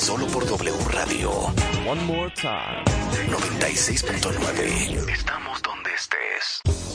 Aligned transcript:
Solo 0.00 0.26
por 0.26 0.46
W 0.46 0.72
Radio. 0.90 1.30
One 1.86 2.02
more 2.04 2.30
time. 2.30 2.84
96.9. 3.28 5.10
Estamos 5.10 5.60
donde 5.62 5.90
estés. 5.92 6.87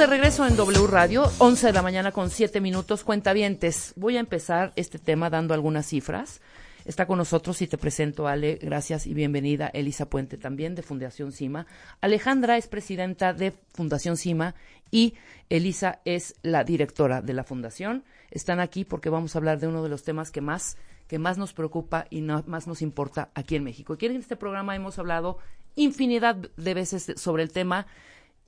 De 0.00 0.06
regreso 0.06 0.46
en 0.46 0.56
W 0.56 0.86
Radio, 0.86 1.30
11 1.36 1.66
de 1.66 1.72
la 1.74 1.82
mañana 1.82 2.10
con 2.10 2.30
7 2.30 2.62
minutos. 2.62 3.04
Cuentavientes, 3.04 3.92
voy 3.96 4.16
a 4.16 4.20
empezar 4.20 4.72
este 4.76 4.98
tema 4.98 5.28
dando 5.28 5.52
algunas 5.52 5.84
cifras. 5.84 6.40
Está 6.86 7.04
con 7.04 7.18
nosotros 7.18 7.60
y 7.60 7.66
te 7.66 7.76
presento, 7.76 8.26
Ale, 8.26 8.58
gracias 8.62 9.06
y 9.06 9.12
bienvenida, 9.12 9.66
Elisa 9.66 10.08
Puente 10.08 10.38
también 10.38 10.74
de 10.74 10.80
Fundación 10.80 11.32
CIMA. 11.32 11.66
Alejandra 12.00 12.56
es 12.56 12.66
presidenta 12.66 13.34
de 13.34 13.52
Fundación 13.74 14.16
CIMA 14.16 14.54
y 14.90 15.16
Elisa 15.50 16.00
es 16.06 16.34
la 16.40 16.64
directora 16.64 17.20
de 17.20 17.34
la 17.34 17.44
fundación. 17.44 18.02
Están 18.30 18.58
aquí 18.58 18.86
porque 18.86 19.10
vamos 19.10 19.34
a 19.34 19.38
hablar 19.38 19.60
de 19.60 19.66
uno 19.66 19.82
de 19.82 19.90
los 19.90 20.02
temas 20.02 20.30
que 20.30 20.40
más, 20.40 20.78
que 21.08 21.18
más 21.18 21.36
nos 21.36 21.52
preocupa 21.52 22.06
y 22.08 22.22
más 22.22 22.66
nos 22.66 22.80
importa 22.80 23.28
aquí 23.34 23.54
en 23.54 23.64
México. 23.64 23.92
Aquí 23.92 24.06
en 24.06 24.16
este 24.16 24.36
programa 24.36 24.74
hemos 24.74 24.98
hablado 24.98 25.36
infinidad 25.76 26.36
de 26.36 26.72
veces 26.72 27.12
sobre 27.16 27.42
el 27.42 27.52
tema 27.52 27.86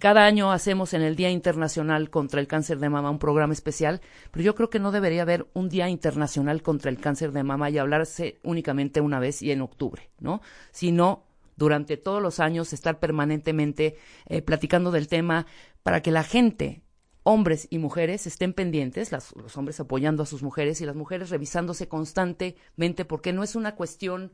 cada 0.03 0.25
año 0.27 0.51
hacemos 0.51 0.95
en 0.95 1.03
el 1.03 1.15
Día 1.15 1.31
Internacional 1.31 2.11
contra 2.11 2.41
el 2.41 2.49
Cáncer 2.49 2.81
de 2.81 2.89
Mama 2.89 3.09
un 3.09 3.21
programa 3.21 3.53
especial, 3.53 4.01
pero 4.33 4.43
yo 4.45 4.57
creo 4.57 4.69
que 4.69 4.81
no 4.81 4.91
debería 4.91 5.23
haber 5.23 5.47
un 5.55 5.69
Día 5.69 5.89
Internacional 5.89 6.61
contra 6.61 6.91
el 6.91 6.99
Cáncer 6.99 7.31
de 7.31 7.45
Mama 7.45 7.71
y 7.71 7.79
hablarse 7.79 8.41
únicamente 8.43 9.01
una 9.01 9.21
vez 9.21 9.43
y 9.43 9.53
en 9.53 9.61
octubre, 9.61 10.11
¿no? 10.19 10.41
Sino 10.73 11.23
durante 11.55 11.97
todos 11.99 12.21
los 12.21 12.41
años 12.41 12.73
estar 12.73 12.99
permanentemente 12.99 13.97
eh, 14.27 14.43
platicando 14.43 14.91
del 14.91 15.07
tema 15.07 15.47
para 15.85 16.03
que 16.03 16.11
la 16.11 16.25
gente, 16.25 16.83
hombres 17.23 17.69
y 17.71 17.79
mujeres, 17.79 18.27
estén 18.27 18.55
pendientes, 18.55 19.13
las- 19.13 19.37
los 19.37 19.57
hombres 19.57 19.79
apoyando 19.79 20.25
a 20.25 20.27
sus 20.27 20.43
mujeres 20.43 20.81
y 20.81 20.85
las 20.85 20.97
mujeres 20.97 21.31
revisándose 21.31 21.87
constantemente, 21.87 23.05
porque 23.05 23.33
no 23.33 23.45
es 23.45 23.55
una 23.55 23.77
cuestión, 23.77 24.33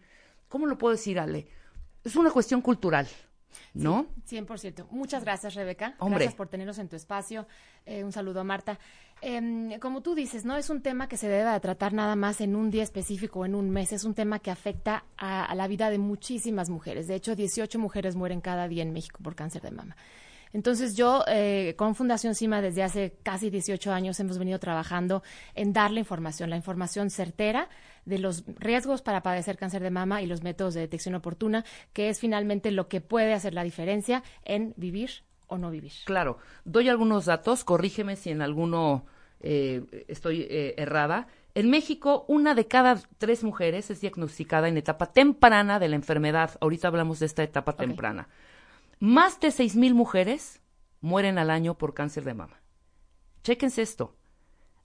¿cómo 0.48 0.64
lo 0.64 0.78
puedo 0.78 0.92
decir, 0.94 1.18
Ale? 1.20 1.46
Es 2.04 2.16
una 2.16 2.30
cuestión 2.30 2.62
cultural, 2.62 3.06
¿no? 3.74 4.06
100%. 4.28 4.86
Muchas 4.90 5.24
gracias, 5.24 5.54
Rebeca. 5.54 5.94
Hombre. 5.98 6.20
Gracias 6.20 6.34
por 6.34 6.48
tenernos 6.48 6.78
en 6.78 6.88
tu 6.88 6.96
espacio. 6.96 7.46
Eh, 7.86 8.04
un 8.04 8.12
saludo 8.12 8.40
a 8.40 8.44
Marta. 8.44 8.78
Em, 9.20 9.78
como 9.80 10.02
tú 10.02 10.14
dices, 10.14 10.44
no 10.44 10.56
es 10.56 10.70
un 10.70 10.82
tema 10.82 11.08
que 11.08 11.16
se 11.16 11.28
deba 11.28 11.52
de 11.52 11.60
tratar 11.60 11.92
nada 11.92 12.16
más 12.16 12.40
en 12.40 12.54
un 12.54 12.70
día 12.70 12.82
específico 12.82 13.40
o 13.40 13.44
en 13.44 13.54
un 13.54 13.70
mes. 13.70 13.92
Es 13.92 14.04
un 14.04 14.14
tema 14.14 14.38
que 14.38 14.50
afecta 14.50 15.04
a, 15.16 15.44
a 15.44 15.54
la 15.54 15.66
vida 15.66 15.90
de 15.90 15.98
muchísimas 15.98 16.70
mujeres. 16.70 17.06
De 17.06 17.14
hecho, 17.14 17.34
18 17.34 17.78
mujeres 17.78 18.16
mueren 18.16 18.40
cada 18.40 18.68
día 18.68 18.82
en 18.82 18.92
México 18.92 19.20
por 19.22 19.34
cáncer 19.34 19.62
de 19.62 19.70
mama. 19.70 19.96
Entonces 20.52 20.96
yo 20.96 21.24
eh, 21.28 21.74
con 21.76 21.94
Fundación 21.94 22.34
CIMA 22.34 22.60
desde 22.60 22.82
hace 22.82 23.16
casi 23.22 23.50
18 23.50 23.92
años 23.92 24.18
hemos 24.20 24.38
venido 24.38 24.58
trabajando 24.58 25.22
en 25.54 25.72
dar 25.72 25.90
la 25.90 26.00
información, 26.00 26.50
la 26.50 26.56
información 26.56 27.10
certera 27.10 27.68
de 28.08 28.18
los 28.18 28.44
riesgos 28.58 29.02
para 29.02 29.22
padecer 29.22 29.56
cáncer 29.56 29.82
de 29.82 29.90
mama 29.90 30.22
y 30.22 30.26
los 30.26 30.42
métodos 30.42 30.74
de 30.74 30.80
detección 30.80 31.14
oportuna, 31.14 31.64
que 31.92 32.08
es 32.08 32.18
finalmente 32.18 32.70
lo 32.70 32.88
que 32.88 33.00
puede 33.00 33.34
hacer 33.34 33.54
la 33.54 33.62
diferencia 33.62 34.22
en 34.44 34.74
vivir 34.76 35.10
o 35.46 35.58
no 35.58 35.70
vivir. 35.70 35.92
Claro, 36.04 36.38
doy 36.64 36.88
algunos 36.88 37.26
datos, 37.26 37.64
corrígeme 37.64 38.16
si 38.16 38.30
en 38.30 38.42
alguno 38.42 39.06
eh, 39.40 40.04
estoy 40.08 40.42
eh, 40.42 40.74
errada. 40.76 41.28
En 41.54 41.70
México, 41.70 42.24
una 42.28 42.54
de 42.54 42.66
cada 42.66 43.00
tres 43.18 43.42
mujeres 43.42 43.90
es 43.90 44.00
diagnosticada 44.00 44.68
en 44.68 44.76
etapa 44.76 45.06
temprana 45.06 45.78
de 45.78 45.88
la 45.88 45.96
enfermedad. 45.96 46.56
Ahorita 46.60 46.88
hablamos 46.88 47.18
de 47.18 47.26
esta 47.26 47.42
etapa 47.42 47.74
temprana. 47.74 48.28
Más 49.00 49.40
de 49.40 49.50
seis 49.50 49.76
mil 49.76 49.94
mujeres 49.94 50.60
mueren 51.00 51.38
al 51.38 51.50
año 51.50 51.74
por 51.74 51.94
cáncer 51.94 52.24
de 52.24 52.34
mama. 52.34 52.60
Chéquense 53.42 53.82
esto. 53.82 54.17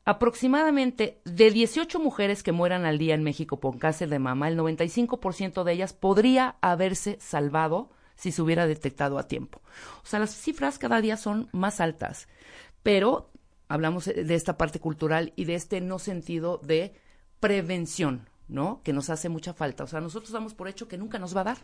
Aproximadamente 0.05 1.21
de 1.23 1.49
18 1.51 1.99
mujeres 1.99 2.43
que 2.43 2.51
mueran 2.51 2.85
al 2.85 2.97
día 2.97 3.15
en 3.15 3.23
México 3.23 3.59
por 3.59 3.77
cáncer 3.79 4.09
de 4.09 4.19
mama, 4.19 4.49
el 4.49 4.57
95% 4.57 5.63
de 5.63 5.71
ellas 5.73 5.93
podría 5.93 6.57
haberse 6.61 7.17
salvado 7.21 7.89
si 8.15 8.31
se 8.31 8.41
hubiera 8.41 8.67
detectado 8.67 9.17
a 9.17 9.27
tiempo. 9.27 9.61
O 10.03 10.05
sea, 10.05 10.19
las 10.19 10.31
cifras 10.35 10.77
cada 10.77 10.99
día 11.01 11.15
son 11.17 11.47
más 11.53 11.79
altas, 11.79 12.27
pero 12.83 13.29
hablamos 13.69 14.05
de 14.05 14.35
esta 14.35 14.57
parte 14.57 14.79
cultural 14.79 15.31
y 15.35 15.45
de 15.45 15.55
este 15.55 15.79
no 15.81 15.99
sentido 15.99 16.57
de 16.57 16.93
prevención, 17.39 18.27
¿no? 18.47 18.81
Que 18.83 18.93
nos 18.93 19.09
hace 19.09 19.29
mucha 19.29 19.53
falta. 19.53 19.83
O 19.83 19.87
sea, 19.87 20.01
nosotros 20.01 20.31
damos 20.31 20.53
por 20.53 20.67
hecho 20.67 20.87
que 20.87 20.97
nunca 20.97 21.17
nos 21.17 21.35
va 21.35 21.41
a 21.41 21.45
dar. 21.45 21.57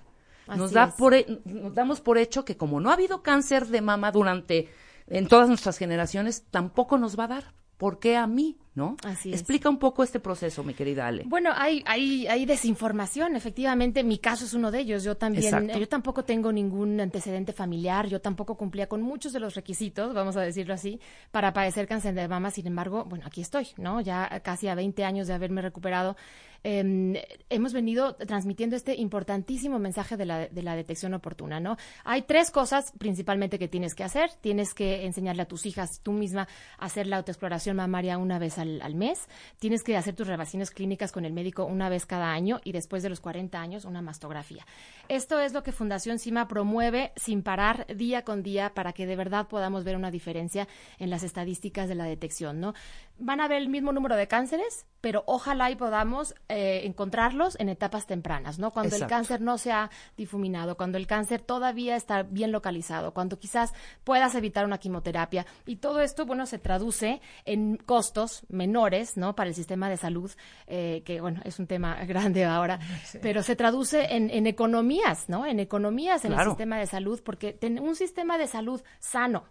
Nos, 0.47 0.67
Así 0.67 0.75
da 0.75 0.85
es. 0.85 0.93
por, 0.95 1.13
he- 1.13 1.41
nos 1.45 1.75
damos 1.75 2.01
por 2.01 2.17
hecho 2.17 2.45
que 2.45 2.57
como 2.57 2.79
no 2.79 2.89
ha 2.89 2.93
habido 2.93 3.21
cáncer 3.21 3.67
de 3.67 3.81
mama 3.81 4.11
durante 4.11 4.69
en 5.07 5.27
todas 5.27 5.47
nuestras 5.49 5.77
generaciones, 5.77 6.45
tampoco 6.49 6.97
nos 6.97 7.19
va 7.19 7.25
a 7.25 7.27
dar. 7.27 7.58
¿Por 7.79 7.99
qué 7.99 8.17
a 8.17 8.27
mí? 8.27 8.57
¿No? 8.75 8.95
Así 9.03 9.29
es. 9.33 9.39
Explica 9.41 9.67
un 9.67 9.77
poco 9.77 10.03
este 10.03 10.19
proceso, 10.19 10.63
mi 10.63 10.73
querida 10.73 11.07
Ale. 11.07 11.23
Bueno, 11.25 11.49
hay, 11.53 11.83
hay, 11.85 12.27
hay 12.27 12.45
desinformación, 12.45 13.35
efectivamente, 13.35 14.03
mi 14.03 14.19
caso 14.19 14.45
es 14.45 14.53
uno 14.53 14.71
de 14.71 14.79
ellos. 14.79 15.03
Yo 15.03 15.17
también, 15.17 15.53
Exacto. 15.53 15.77
yo 15.79 15.87
tampoco 15.89 16.23
tengo 16.23 16.51
ningún 16.51 17.01
antecedente 17.01 17.51
familiar, 17.51 18.07
yo 18.07 18.21
tampoco 18.21 18.55
cumplía 18.55 18.87
con 18.87 19.01
muchos 19.01 19.33
de 19.33 19.39
los 19.39 19.55
requisitos, 19.55 20.13
vamos 20.13 20.37
a 20.37 20.41
decirlo 20.41 20.73
así, 20.75 20.99
para 21.31 21.51
padecer 21.51 21.87
cáncer 21.87 22.13
de 22.13 22.27
mama. 22.27 22.51
Sin 22.51 22.67
embargo, 22.67 23.05
bueno, 23.05 23.25
aquí 23.27 23.41
estoy, 23.41 23.67
¿no? 23.77 24.01
Ya 24.01 24.39
casi 24.43 24.67
a 24.67 24.75
20 24.75 25.03
años 25.03 25.27
de 25.27 25.33
haberme 25.33 25.61
recuperado. 25.61 26.15
eh, 26.63 27.25
hemos 27.49 27.71
venido 27.73 28.15
transmitiendo 28.15 28.75
este 28.75 28.93
importantísimo 28.95 29.79
mensaje 29.79 30.17
de 30.17 30.25
la, 30.25 30.47
de 30.47 30.61
la 30.61 30.75
detección 30.75 31.13
oportuna, 31.13 31.59
¿no? 31.61 31.77
Hay 32.03 32.23
tres 32.23 32.51
cosas 32.51 32.91
principalmente 32.97 33.57
que 33.57 33.67
tienes 33.69 33.95
que 33.95 34.03
hacer. 34.03 34.29
Tienes 34.41 34.73
que 34.73 35.05
enseñarle 35.05 35.43
a 35.43 35.47
tus 35.47 35.65
hijas 35.65 36.01
tú 36.03 36.11
misma 36.11 36.47
a 36.77 36.85
hacer 36.85 37.07
la 37.07 37.17
autoexploración 37.17 37.77
mamaria 37.77 38.17
una 38.17 38.39
vez 38.39 38.57
al, 38.57 38.68
al 38.81 38.95
mes. 38.95 39.27
Tienes 39.59 39.83
que 39.83 39.97
hacer 39.97 40.15
tus 40.15 40.27
revisiones 40.27 40.71
clínicas 40.71 41.11
con 41.11 41.25
el 41.25 41.33
médico 41.33 41.65
una 41.65 41.89
vez 41.89 42.05
cada 42.05 42.31
año 42.31 42.59
y 42.63 42.71
después 42.71 43.03
de 43.03 43.09
los 43.09 43.19
40 43.19 43.59
años 43.59 43.85
una 43.85 44.01
mastografía. 44.01 44.65
Esto 45.07 45.39
es 45.39 45.53
lo 45.53 45.63
que 45.63 45.71
Fundación 45.71 46.19
CIMA 46.19 46.47
promueve 46.47 47.11
sin 47.15 47.43
parar 47.43 47.87
día 47.95 48.23
con 48.23 48.43
día 48.43 48.73
para 48.73 48.93
que 48.93 49.05
de 49.05 49.15
verdad 49.15 49.47
podamos 49.47 49.83
ver 49.83 49.95
una 49.95 50.11
diferencia 50.11 50.67
en 50.97 51.09
las 51.09 51.23
estadísticas 51.23 51.89
de 51.89 51.95
la 51.95 52.05
detección, 52.05 52.59
¿no? 52.59 52.73
Van 53.17 53.41
a 53.41 53.47
ver 53.47 53.61
el 53.61 53.69
mismo 53.69 53.91
número 53.91 54.15
de 54.15 54.27
cánceres, 54.27 54.85
pero 55.01 55.23
ojalá 55.25 55.71
y 55.71 55.75
podamos 55.75 56.35
eh, 56.47 56.81
encontrarlos 56.85 57.59
en 57.59 57.69
etapas 57.69 58.05
tempranas, 58.05 58.59
¿no? 58.59 58.71
Cuando 58.71 58.95
el 58.95 59.07
cáncer 59.07 59.41
no 59.41 59.57
se 59.57 59.71
ha 59.71 59.89
difuminado, 60.17 60.77
cuando 60.77 60.97
el 60.97 61.07
cáncer 61.07 61.41
todavía 61.41 61.95
está 61.95 62.23
bien 62.23 62.51
localizado, 62.51 63.13
cuando 63.13 63.39
quizás 63.39 63.73
puedas 64.03 64.35
evitar 64.35 64.65
una 64.65 64.77
quimioterapia. 64.77 65.45
Y 65.65 65.77
todo 65.77 66.01
esto, 66.01 66.25
bueno, 66.25 66.45
se 66.45 66.59
traduce 66.59 67.21
en 67.45 67.77
costos 67.77 68.43
menores, 68.49 69.15
¿no? 69.17 69.35
Para 69.35 69.49
el 69.49 69.55
sistema 69.55 69.89
de 69.89 69.97
salud, 69.97 70.31
eh, 70.67 71.01
que, 71.05 71.21
bueno, 71.21 71.41
es 71.45 71.59
un 71.59 71.67
tema 71.67 71.95
grande 72.05 72.45
ahora, 72.45 72.79
pero 73.21 73.43
se 73.43 73.55
traduce 73.55 74.15
en, 74.15 74.29
en 74.29 74.47
economías, 74.47 75.29
¿no? 75.29 75.45
En 75.45 75.59
economías 75.59 76.25
en 76.25 76.31
Claro. 76.33 76.51
el 76.51 76.55
sistema 76.57 76.77
de 76.77 76.87
salud, 76.87 77.21
porque 77.23 77.53
ten- 77.53 77.79
un 77.79 77.95
sistema 77.95 78.37
de 78.37 78.47
salud 78.47 78.81
sano, 78.99 79.45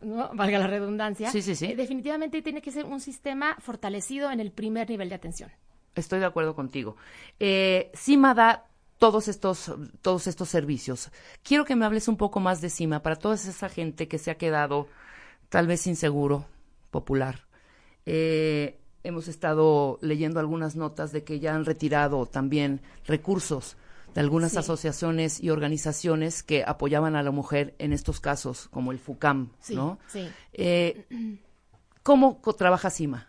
¿no? 0.00 0.30
valga 0.34 0.58
la 0.58 0.66
redundancia, 0.66 1.30
Sí, 1.30 1.42
sí, 1.42 1.54
sí. 1.56 1.66
eh, 1.66 1.76
definitivamente 1.76 2.42
tiene 2.42 2.60
que 2.62 2.70
ser 2.70 2.84
un 2.84 3.00
sistema 3.00 3.56
fortalecido 3.60 4.30
en 4.30 4.40
el 4.40 4.52
primer 4.52 4.88
nivel 4.90 5.08
de 5.08 5.14
atención. 5.14 5.50
Estoy 5.94 6.18
de 6.20 6.26
acuerdo 6.26 6.54
contigo. 6.54 6.96
Eh, 7.40 7.90
CIMA 7.96 8.34
da 8.34 8.66
todos 8.98 9.28
estos, 9.28 9.72
todos 10.02 10.26
estos 10.26 10.48
servicios. 10.50 11.10
Quiero 11.42 11.64
que 11.64 11.74
me 11.76 11.86
hables 11.86 12.06
un 12.08 12.16
poco 12.18 12.38
más 12.40 12.60
de 12.60 12.68
CIMA 12.68 13.02
para 13.02 13.16
toda 13.16 13.34
esa 13.34 13.68
gente 13.70 14.06
que 14.08 14.18
se 14.18 14.30
ha 14.30 14.36
quedado 14.36 14.88
tal 15.48 15.66
vez 15.66 15.86
inseguro, 15.86 16.44
popular. 16.90 17.45
Eh, 18.06 18.78
hemos 19.04 19.28
estado 19.28 19.98
leyendo 20.00 20.40
algunas 20.40 20.74
notas 20.76 21.12
de 21.12 21.22
que 21.24 21.38
ya 21.38 21.54
han 21.54 21.64
retirado 21.64 22.26
también 22.26 22.80
recursos 23.06 23.76
de 24.14 24.20
algunas 24.20 24.52
Sí. 24.52 24.58
asociaciones 24.58 25.40
y 25.42 25.50
organizaciones 25.50 26.42
que 26.42 26.64
apoyaban 26.64 27.14
a 27.16 27.22
la 27.22 27.30
mujer 27.30 27.74
en 27.78 27.92
estos 27.92 28.18
casos, 28.20 28.68
como 28.70 28.90
el 28.92 28.98
FUCAM, 28.98 29.50
Sí, 29.60 29.74
¿no? 29.76 29.98
sí. 30.08 30.28
Eh, 30.54 31.04
¿Cómo 32.02 32.40
trabaja 32.56 32.88
CIMA? 32.90 33.28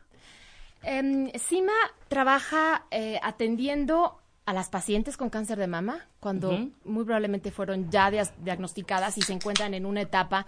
Em, 0.83 1.30
CIMA 1.38 1.73
trabaja 2.07 2.85
eh, 2.91 3.19
atendiendo 3.21 4.19
a 4.45 4.53
las 4.53 4.69
pacientes 4.69 5.18
con 5.18 5.30
cáncer 5.30 5.57
de 5.57 5.68
mama 5.68 6.06
cuando 6.21 6.69
muy 6.85 7.03
probablemente 7.03 7.51
fueron 7.51 7.89
ya 7.91 8.09
diagnosticadas 8.09 9.18
y 9.18 9.21
se 9.21 9.33
encuentran 9.33 9.73
en 9.73 9.85
una 9.85 10.01
etapa 10.01 10.45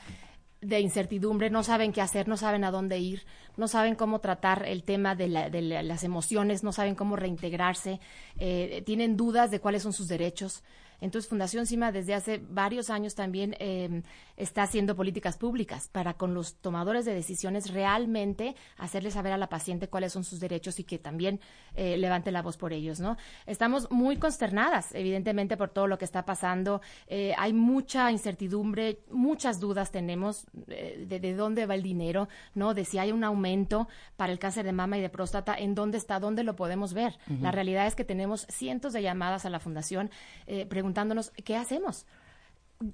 de 0.61 0.79
incertidumbre, 0.81 1.50
no 1.50 1.63
saben 1.63 1.94
qué 1.94 2.01
hacer, 2.01 2.27
no 2.27 2.35
saben 2.38 2.63
a 2.63 2.71
dónde 2.71 3.00
ir, 3.00 3.23
no 3.56 3.67
saben 3.67 3.95
cómo 3.95 4.19
tratar 4.19 4.65
el 4.65 4.83
tema 4.83 5.15
de, 5.15 5.27
la- 5.29 5.50
de 5.50 5.61
la- 5.61 5.83
las 5.83 6.03
emociones, 6.03 6.63
no 6.63 6.73
saben 6.73 6.95
cómo 6.95 7.15
reintegrarse, 7.15 8.00
eh, 8.39 8.83
tienen 8.85 9.15
dudas 9.15 9.51
de 9.51 9.59
cuáles 9.61 9.83
son 9.83 9.94
sus 9.94 10.07
derechos. 10.07 10.63
Entonces, 11.01 11.29
Fundación 11.29 11.65
CIMA 11.65 11.91
desde 11.91 12.13
hace 12.13 12.41
varios 12.49 12.89
años 12.89 13.15
también 13.15 13.55
eh, 13.59 14.03
está 14.37 14.63
haciendo 14.63 14.95
políticas 14.95 15.37
públicas 15.37 15.87
para 15.87 16.15
con 16.15 16.33
los 16.33 16.55
tomadores 16.55 17.05
de 17.05 17.13
decisiones 17.13 17.71
realmente 17.71 18.55
hacerle 18.77 19.11
saber 19.11 19.33
a 19.33 19.37
la 19.37 19.49
paciente 19.49 19.87
cuáles 19.87 20.13
son 20.13 20.23
sus 20.23 20.39
derechos 20.39 20.79
y 20.79 20.83
que 20.83 20.97
también 20.97 21.39
eh, 21.75 21.97
levante 21.97 22.31
la 22.31 22.41
voz 22.41 22.57
por 22.57 22.73
ellos, 22.73 22.99
¿no? 22.99 23.17
Estamos 23.45 23.89
muy 23.91 24.17
consternadas, 24.17 24.93
evidentemente, 24.93 25.57
por 25.57 25.69
todo 25.69 25.87
lo 25.87 25.97
que 25.97 26.05
está 26.05 26.25
pasando. 26.25 26.81
Eh, 27.07 27.33
hay 27.37 27.53
mucha 27.53 28.11
incertidumbre, 28.11 28.99
muchas 29.11 29.59
dudas 29.59 29.91
tenemos 29.91 30.45
eh, 30.67 31.05
de, 31.07 31.19
de 31.19 31.33
dónde 31.33 31.65
va 31.65 31.75
el 31.75 31.83
dinero, 31.83 32.27
¿no? 32.55 32.73
De 32.73 32.85
si 32.85 32.97
hay 32.97 33.11
un 33.11 33.23
aumento 33.23 33.87
para 34.17 34.31
el 34.31 34.39
cáncer 34.39 34.65
de 34.65 34.71
mama 34.71 34.97
y 34.97 35.01
de 35.01 35.09
próstata, 35.09 35.55
en 35.55 35.75
dónde 35.75 35.97
está, 35.97 36.19
dónde 36.19 36.43
lo 36.43 36.55
podemos 36.55 36.93
ver. 36.93 37.17
La 37.41 37.51
realidad 37.51 37.87
es 37.87 37.95
que 37.95 38.03
tenemos 38.03 38.45
cientos 38.49 38.93
de 38.93 39.01
llamadas 39.01 39.45
a 39.45 39.49
la 39.49 39.59
fundación 39.59 40.09
eh, 40.47 40.65
preguntándonos 40.89 41.31
qué 41.44 41.56
hacemos. 41.56 42.06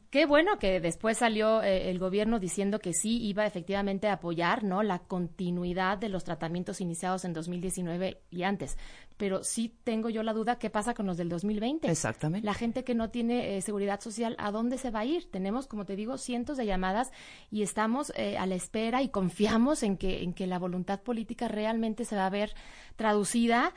Qué 0.10 0.26
bueno 0.26 0.58
que 0.58 0.80
después 0.80 1.20
salió 1.20 1.62
eh, 1.62 1.92
el 1.92 2.00
gobierno 2.00 2.40
diciendo 2.40 2.80
que 2.80 2.92
sí 2.92 3.24
iba 3.24 3.46
efectivamente 3.46 4.08
a 4.08 4.14
apoyar, 4.14 4.64
¿no? 4.64 4.82
La 4.82 4.98
continuidad 4.98 6.00
de 6.00 6.10
los 6.10 6.24
tratamientos 6.24 6.82
iniciados 6.82 7.24
en 7.24 7.34
2019 7.34 8.20
y 8.32 8.44
antes. 8.44 8.80
Pero 9.16 9.44
sí 9.44 9.78
tengo 9.84 10.10
yo 10.10 10.24
la 10.24 10.34
duda 10.34 10.58
qué 10.58 10.72
pasa 10.72 10.96
con 10.96 11.06
los 11.06 11.18
del 11.18 11.30
2020. 11.30 11.88
Exactamente. 11.88 12.44
La 12.44 12.56
gente 12.56 12.84
que 12.84 12.96
no 12.96 13.12
tiene 13.12 13.58
eh, 13.58 13.62
seguridad 13.62 14.02
social, 14.02 14.36
¿a 14.40 14.50
dónde 14.50 14.80
se 14.80 14.90
va 14.90 15.02
a 15.02 15.06
ir? 15.06 15.30
Tenemos, 15.30 15.68
como 15.68 15.86
te 15.86 15.96
digo, 15.96 16.18
cientos 16.18 16.58
de 16.58 16.66
llamadas 16.66 17.12
y 17.52 17.62
estamos 17.62 18.12
eh, 18.16 18.40
a 18.40 18.48
la 18.48 18.56
espera 18.56 19.04
y 19.04 19.10
confiamos 19.10 19.84
en 19.84 19.98
que, 19.98 20.24
en 20.24 20.34
que 20.34 20.48
la 20.48 20.58
voluntad 20.58 21.02
política 21.02 21.48
realmente 21.48 22.06
se 22.06 22.16
va 22.16 22.26
a 22.26 22.32
ver 22.32 22.56
traducida 22.96 23.72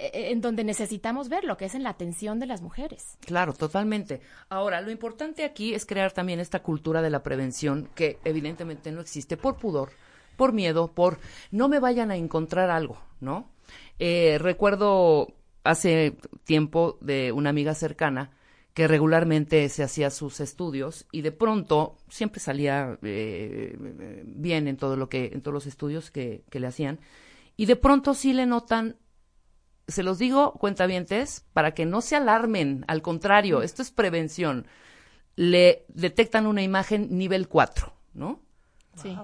en 0.00 0.40
donde 0.40 0.64
necesitamos 0.64 1.28
verlo, 1.28 1.56
que 1.56 1.66
es 1.66 1.74
en 1.74 1.82
la 1.82 1.90
atención 1.90 2.38
de 2.38 2.46
las 2.46 2.62
mujeres. 2.62 3.18
Claro, 3.20 3.52
totalmente. 3.52 4.20
Ahora, 4.48 4.80
lo 4.80 4.90
importante 4.90 5.44
aquí 5.44 5.74
es 5.74 5.84
crear 5.84 6.12
también 6.12 6.40
esta 6.40 6.62
cultura 6.62 7.02
de 7.02 7.10
la 7.10 7.22
prevención 7.22 7.88
que 7.94 8.18
evidentemente 8.24 8.92
no 8.92 9.00
existe 9.00 9.36
por 9.36 9.56
pudor, 9.56 9.90
por 10.36 10.52
miedo, 10.52 10.88
por 10.88 11.18
no 11.50 11.68
me 11.68 11.80
vayan 11.80 12.10
a 12.10 12.16
encontrar 12.16 12.70
algo, 12.70 12.98
¿no? 13.20 13.50
Eh, 13.98 14.38
recuerdo 14.40 15.34
hace 15.64 16.16
tiempo 16.44 16.96
de 17.00 17.32
una 17.32 17.50
amiga 17.50 17.74
cercana 17.74 18.30
que 18.72 18.88
regularmente 18.88 19.68
se 19.68 19.82
hacía 19.82 20.10
sus 20.10 20.40
estudios 20.40 21.06
y 21.12 21.22
de 21.22 21.32
pronto 21.32 21.96
siempre 22.08 22.40
salía 22.40 22.98
eh, 23.02 23.76
bien 24.24 24.68
en 24.68 24.76
todo 24.76 24.96
lo 24.96 25.08
que 25.08 25.26
en 25.32 25.42
todos 25.42 25.52
los 25.52 25.66
estudios 25.66 26.10
que, 26.10 26.44
que 26.50 26.60
le 26.60 26.68
hacían 26.68 27.00
y 27.56 27.66
de 27.66 27.76
pronto 27.76 28.14
sí 28.14 28.32
le 28.32 28.46
notan 28.46 28.96
se 29.90 30.02
los 30.02 30.18
digo, 30.18 30.52
cuentavientes, 30.52 31.44
para 31.52 31.72
que 31.72 31.86
no 31.86 32.00
se 32.00 32.16
alarmen. 32.16 32.84
Al 32.88 33.02
contrario, 33.02 33.62
esto 33.62 33.82
es 33.82 33.90
prevención. 33.90 34.66
Le 35.36 35.84
detectan 35.88 36.46
una 36.46 36.62
imagen 36.62 37.16
nivel 37.16 37.48
4, 37.48 37.92
¿no? 38.14 38.40
Sí. 38.96 39.16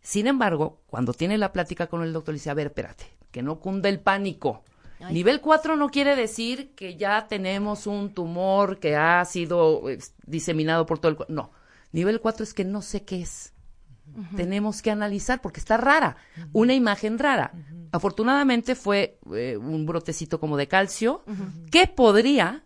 Sin 0.00 0.26
embargo, 0.26 0.82
cuando 0.86 1.12
tiene 1.12 1.38
la 1.38 1.52
plática 1.52 1.86
con 1.86 2.02
el 2.02 2.12
doctor, 2.12 2.32
le 2.32 2.38
dice, 2.38 2.50
a 2.50 2.54
ver, 2.54 2.68
espérate, 2.68 3.06
que 3.30 3.42
no 3.42 3.60
cunde 3.60 3.88
el 3.88 4.00
pánico. 4.00 4.62
Ay. 5.00 5.14
Nivel 5.14 5.40
4 5.40 5.76
no 5.76 5.88
quiere 5.88 6.16
decir 6.16 6.74
que 6.74 6.96
ya 6.96 7.26
tenemos 7.28 7.86
un 7.86 8.12
tumor 8.12 8.78
que 8.78 8.96
ha 8.96 9.24
sido 9.24 9.88
eh, 9.88 9.98
diseminado 10.26 10.86
por 10.86 10.98
todo 10.98 11.10
el 11.10 11.16
cuerpo. 11.16 11.32
No, 11.32 11.52
nivel 11.92 12.20
4 12.20 12.44
es 12.44 12.54
que 12.54 12.64
no 12.64 12.82
sé 12.82 13.04
qué 13.04 13.22
es. 13.22 13.54
Tenemos 14.36 14.82
que 14.82 14.90
analizar 14.90 15.40
porque 15.40 15.60
está 15.60 15.76
rara, 15.76 16.16
una 16.52 16.74
imagen 16.74 17.18
rara. 17.18 17.52
Afortunadamente 17.92 18.74
fue 18.74 19.18
eh, 19.34 19.56
un 19.56 19.86
brotecito 19.86 20.38
como 20.40 20.56
de 20.56 20.68
calcio 20.68 21.22
que 21.70 21.86
podría 21.86 22.64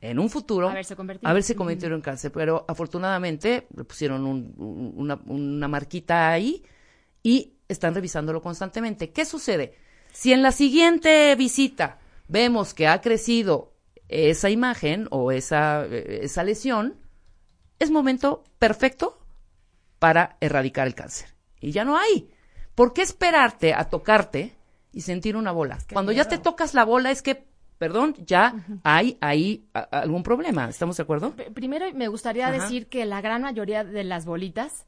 en 0.00 0.18
un 0.18 0.28
futuro 0.30 0.68
Haberse 0.68 0.94
convertido. 0.94 1.28
haberse 1.30 1.56
convertido 1.56 1.94
en 1.94 2.00
cáncer, 2.02 2.30
pero 2.32 2.64
afortunadamente 2.68 3.66
le 3.74 3.84
pusieron 3.84 4.24
un- 4.26 4.54
un- 4.56 4.92
una, 4.96 5.20
una 5.26 5.68
marquita 5.68 6.30
ahí 6.30 6.62
y 7.22 7.54
están 7.68 7.94
revisándolo 7.94 8.40
constantemente. 8.42 9.10
¿Qué 9.10 9.24
sucede? 9.24 9.74
Si 10.12 10.32
en 10.32 10.42
la 10.42 10.52
siguiente 10.52 11.34
visita 11.36 11.98
vemos 12.28 12.74
que 12.74 12.86
ha 12.88 13.00
crecido 13.00 13.72
esa 14.08 14.50
imagen 14.50 15.08
o 15.10 15.32
esa, 15.32 15.84
eh, 15.86 16.20
esa 16.22 16.44
lesión, 16.44 16.96
es 17.78 17.90
momento 17.90 18.44
perfecto 18.58 19.18
para 19.98 20.36
erradicar 20.40 20.86
el 20.86 20.94
cáncer. 20.94 21.34
Y 21.60 21.70
ya 21.72 21.84
no 21.84 21.96
hay. 21.96 22.28
¿Por 22.74 22.92
qué 22.92 23.02
esperarte 23.02 23.72
a 23.74 23.84
tocarte 23.88 24.54
y 24.92 25.00
sentir 25.00 25.36
una 25.36 25.52
bola? 25.52 25.78
Cuando 25.92 26.12
ya 26.12 26.26
te 26.26 26.38
tocas 26.38 26.74
la 26.74 26.84
bola 26.84 27.10
es 27.10 27.22
que, 27.22 27.46
perdón, 27.78 28.14
ya 28.18 28.54
hay 28.84 29.16
ahí 29.20 29.64
algún 29.90 30.22
problema. 30.22 30.68
¿Estamos 30.68 30.96
de 30.96 31.02
acuerdo? 31.02 31.30
P- 31.32 31.50
Primero 31.50 31.86
me 31.94 32.08
gustaría 32.08 32.48
Ajá. 32.48 32.58
decir 32.62 32.88
que 32.88 33.04
la 33.06 33.20
gran 33.20 33.42
mayoría 33.42 33.84
de 33.84 34.04
las 34.04 34.26
bolitas 34.26 34.86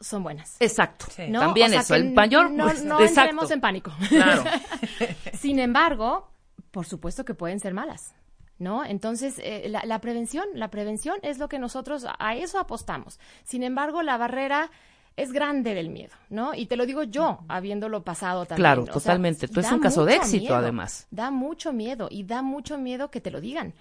son 0.00 0.22
buenas. 0.22 0.56
Exacto. 0.60 1.06
¿no? 1.28 1.40
También 1.40 1.68
O 1.68 1.70
sea, 1.70 1.80
eso. 1.80 1.94
que 1.94 2.00
El 2.00 2.12
mayor. 2.14 2.50
No, 2.52 2.64
pues, 2.64 2.84
no 2.84 3.00
entremos 3.00 3.50
en 3.50 3.60
pánico. 3.60 3.92
Claro. 4.08 4.44
Sin 5.34 5.58
embargo, 5.58 6.30
por 6.70 6.86
supuesto 6.86 7.24
que 7.24 7.34
pueden 7.34 7.58
ser 7.58 7.74
malas. 7.74 8.14
¿No? 8.58 8.84
Entonces, 8.84 9.38
eh, 9.38 9.68
la, 9.68 9.82
la 9.84 10.00
prevención, 10.00 10.44
la 10.54 10.68
prevención 10.68 11.18
es 11.22 11.38
lo 11.38 11.48
que 11.48 11.60
nosotros 11.60 12.04
a 12.18 12.34
eso 12.34 12.58
apostamos. 12.58 13.20
Sin 13.44 13.62
embargo, 13.62 14.02
la 14.02 14.16
barrera 14.16 14.70
es 15.18 15.32
grande 15.32 15.74
del 15.74 15.90
miedo, 15.90 16.14
¿no? 16.30 16.54
Y 16.54 16.66
te 16.66 16.76
lo 16.76 16.86
digo 16.86 17.02
yo, 17.02 17.40
habiéndolo 17.48 18.04
pasado 18.04 18.46
también. 18.46 18.62
Claro, 18.62 18.82
O 18.82 18.86
sea, 18.86 18.94
totalmente. 18.94 19.48
Tú 19.48 19.60
da 19.60 19.74
un 19.74 19.80
caso 19.80 20.04
de 20.04 20.14
éxito, 20.14 20.42
miedo, 20.42 20.56
además. 20.56 21.08
Da 21.10 21.32
mucho 21.32 21.72
miedo 21.72 22.06
y 22.08 22.22
da 22.22 22.40
mucho 22.40 22.78
miedo 22.78 23.10
que 23.10 23.20
te 23.20 23.32
lo 23.32 23.40
digan. 23.40 23.74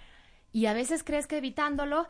Y 0.51 0.65
a 0.65 0.74
veces 0.74 1.03
crees 1.03 1.27
que 1.27 1.38
evitándolo, 1.38 2.07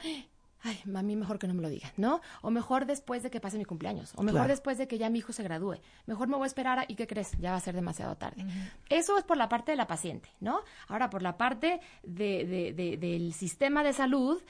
ay, 0.63 0.80
a 0.94 1.01
mí 1.04 1.15
mejor 1.15 1.39
que 1.39 1.48
no 1.48 1.54
me 1.54 1.62
lo 1.62 1.69
digan, 1.69 1.92
¿no? 1.98 2.21
O 2.42 2.50
mejor 2.50 2.86
después 2.86 3.24
de 3.24 3.30
que 3.30 3.39
pase 3.39 3.57
mi 3.57 3.65
cumpleaños, 3.65 4.13
o 4.15 4.24
mejor 4.24 4.39
Claro. 4.42 4.48
después 4.50 4.77
de 4.77 4.88
que 4.88 4.98
ya 4.98 5.09
mi 5.09 5.19
hijo 5.19 5.31
se 5.33 5.44
gradúe. 5.44 5.75
Mejor 6.06 6.27
me 6.27 6.36
voy 6.36 6.45
a 6.45 6.48
esperar 6.48 6.80
a- 6.80 6.86
y 6.88 6.96
¿qué 6.96 7.08
crees? 7.08 7.32
Ya 7.39 7.51
va 7.51 7.58
a 7.58 7.62
ser 7.62 7.75
demasiado 7.75 8.15
tarde. 8.17 8.46
Eso 8.89 9.17
es 9.17 9.24
por 9.24 9.38
la 9.38 9.50
parte 9.50 9.72
de 9.72 9.77
la 9.77 9.88
paciente, 9.88 10.29
¿no? 10.39 10.62
Ahora, 10.88 11.10
por 11.10 11.22
la 11.22 11.38
parte 11.38 11.79
de- 12.03 12.46
de- 12.46 12.74
de- 12.74 12.98
del 12.98 13.34
sistema 13.34 13.84
de 13.84 13.93
salud, 13.93 14.41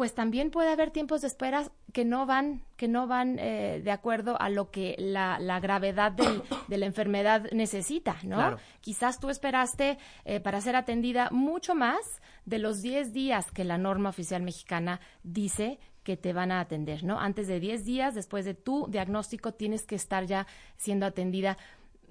pues 0.00 0.14
también 0.14 0.50
puede 0.50 0.70
haber 0.70 0.90
tiempos 0.92 1.20
de 1.20 1.26
espera 1.26 1.70
que 1.92 2.06
no 2.06 2.24
van, 2.24 2.62
que 2.78 2.88
no 2.88 3.06
van 3.06 3.38
eh, 3.38 3.82
de 3.84 3.90
acuerdo 3.90 4.40
a 4.40 4.48
lo 4.48 4.70
que 4.70 4.94
la, 4.98 5.38
la 5.38 5.60
gravedad 5.60 6.10
del- 6.10 6.42
de 6.68 6.78
la 6.78 6.86
enfermedad 6.86 7.50
necesita, 7.52 8.16
¿no? 8.22 8.36
Claro. 8.36 8.56
Quizás 8.80 9.20
tú 9.20 9.28
esperaste 9.28 9.98
eh, 10.24 10.40
para 10.40 10.62
ser 10.62 10.74
atendida 10.74 11.28
mucho 11.32 11.74
más 11.74 12.00
de 12.46 12.56
los 12.58 12.80
10 12.80 13.12
días 13.12 13.50
que 13.52 13.62
la 13.64 13.76
norma 13.76 14.08
oficial 14.08 14.40
mexicana 14.42 15.00
dice 15.22 15.78
que 16.02 16.16
te 16.16 16.32
van 16.32 16.50
a 16.50 16.60
atender, 16.60 17.04
¿no? 17.04 17.20
Antes 17.20 17.46
de 17.46 17.60
10 17.60 17.84
días, 17.84 18.14
después 18.14 18.46
de 18.46 18.54
tu 18.54 18.86
diagnóstico, 18.88 19.52
tienes 19.52 19.84
que 19.84 19.96
estar 19.96 20.24
ya 20.24 20.46
siendo 20.78 21.04
atendida. 21.04 21.58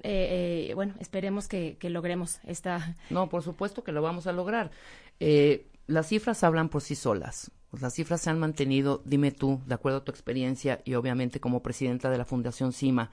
Eh, 0.03 0.67
eh, 0.69 0.73
bueno, 0.75 0.93
esperemos 0.99 1.47
que, 1.47 1.77
que 1.79 1.89
logremos 1.89 2.39
esta, 2.45 2.95
No, 3.09 3.29
por 3.29 3.41
supuesto 3.41 3.83
que 3.83 3.91
lo 3.91 4.03
vamos 4.03 4.27
a 4.27 4.31
lograr. 4.31 4.69
Eh, 5.19 5.65
las 5.87 6.05
cifras 6.07 6.43
hablan 6.43 6.69
por 6.69 6.83
sí 6.83 6.93
solas. 6.93 7.49
Pues 7.69 7.81
las 7.81 7.93
cifras 7.93 8.21
se 8.21 8.29
han 8.29 8.39
mantenido, 8.39 9.01
dime 9.05 9.31
tú, 9.31 9.61
de 9.65 9.75
acuerdo 9.75 9.99
a 9.99 10.03
tu 10.03 10.11
experiencia 10.11 10.81
y 10.85 10.95
obviamente 10.95 11.39
como 11.39 11.61
presidenta 11.61 12.09
de 12.09 12.17
la 12.17 12.25
Fundación 12.25 12.73
CIMA, 12.73 13.11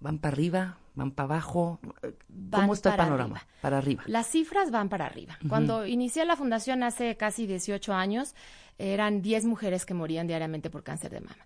¿van 0.00 0.18
para 0.18 0.32
arriba? 0.32 0.78
¿Van 0.94 1.10
para 1.12 1.26
abajo? 1.26 1.78
¿Cómo 1.82 1.94
Van 2.28 2.70
está 2.70 2.90
el 2.92 2.96
panorama? 2.96 3.36
arriba. 3.36 3.48
Para 3.60 3.78
arriba. 3.78 4.02
Las 4.06 4.26
cifras 4.28 4.70
van 4.70 4.88
para 4.88 5.06
arriba. 5.06 5.38
Cuando 5.48 5.86
inicié 5.86 6.24
la 6.24 6.36
fundación 6.36 6.82
hace 6.82 7.16
casi 7.16 7.46
18 7.46 7.92
años, 7.92 8.34
eran 8.78 9.22
10 9.22 9.44
mujeres 9.44 9.84
que 9.86 9.94
morían 9.94 10.26
diariamente 10.26 10.70
por 10.70 10.82
cáncer 10.82 11.10
de 11.12 11.20
mama. 11.20 11.36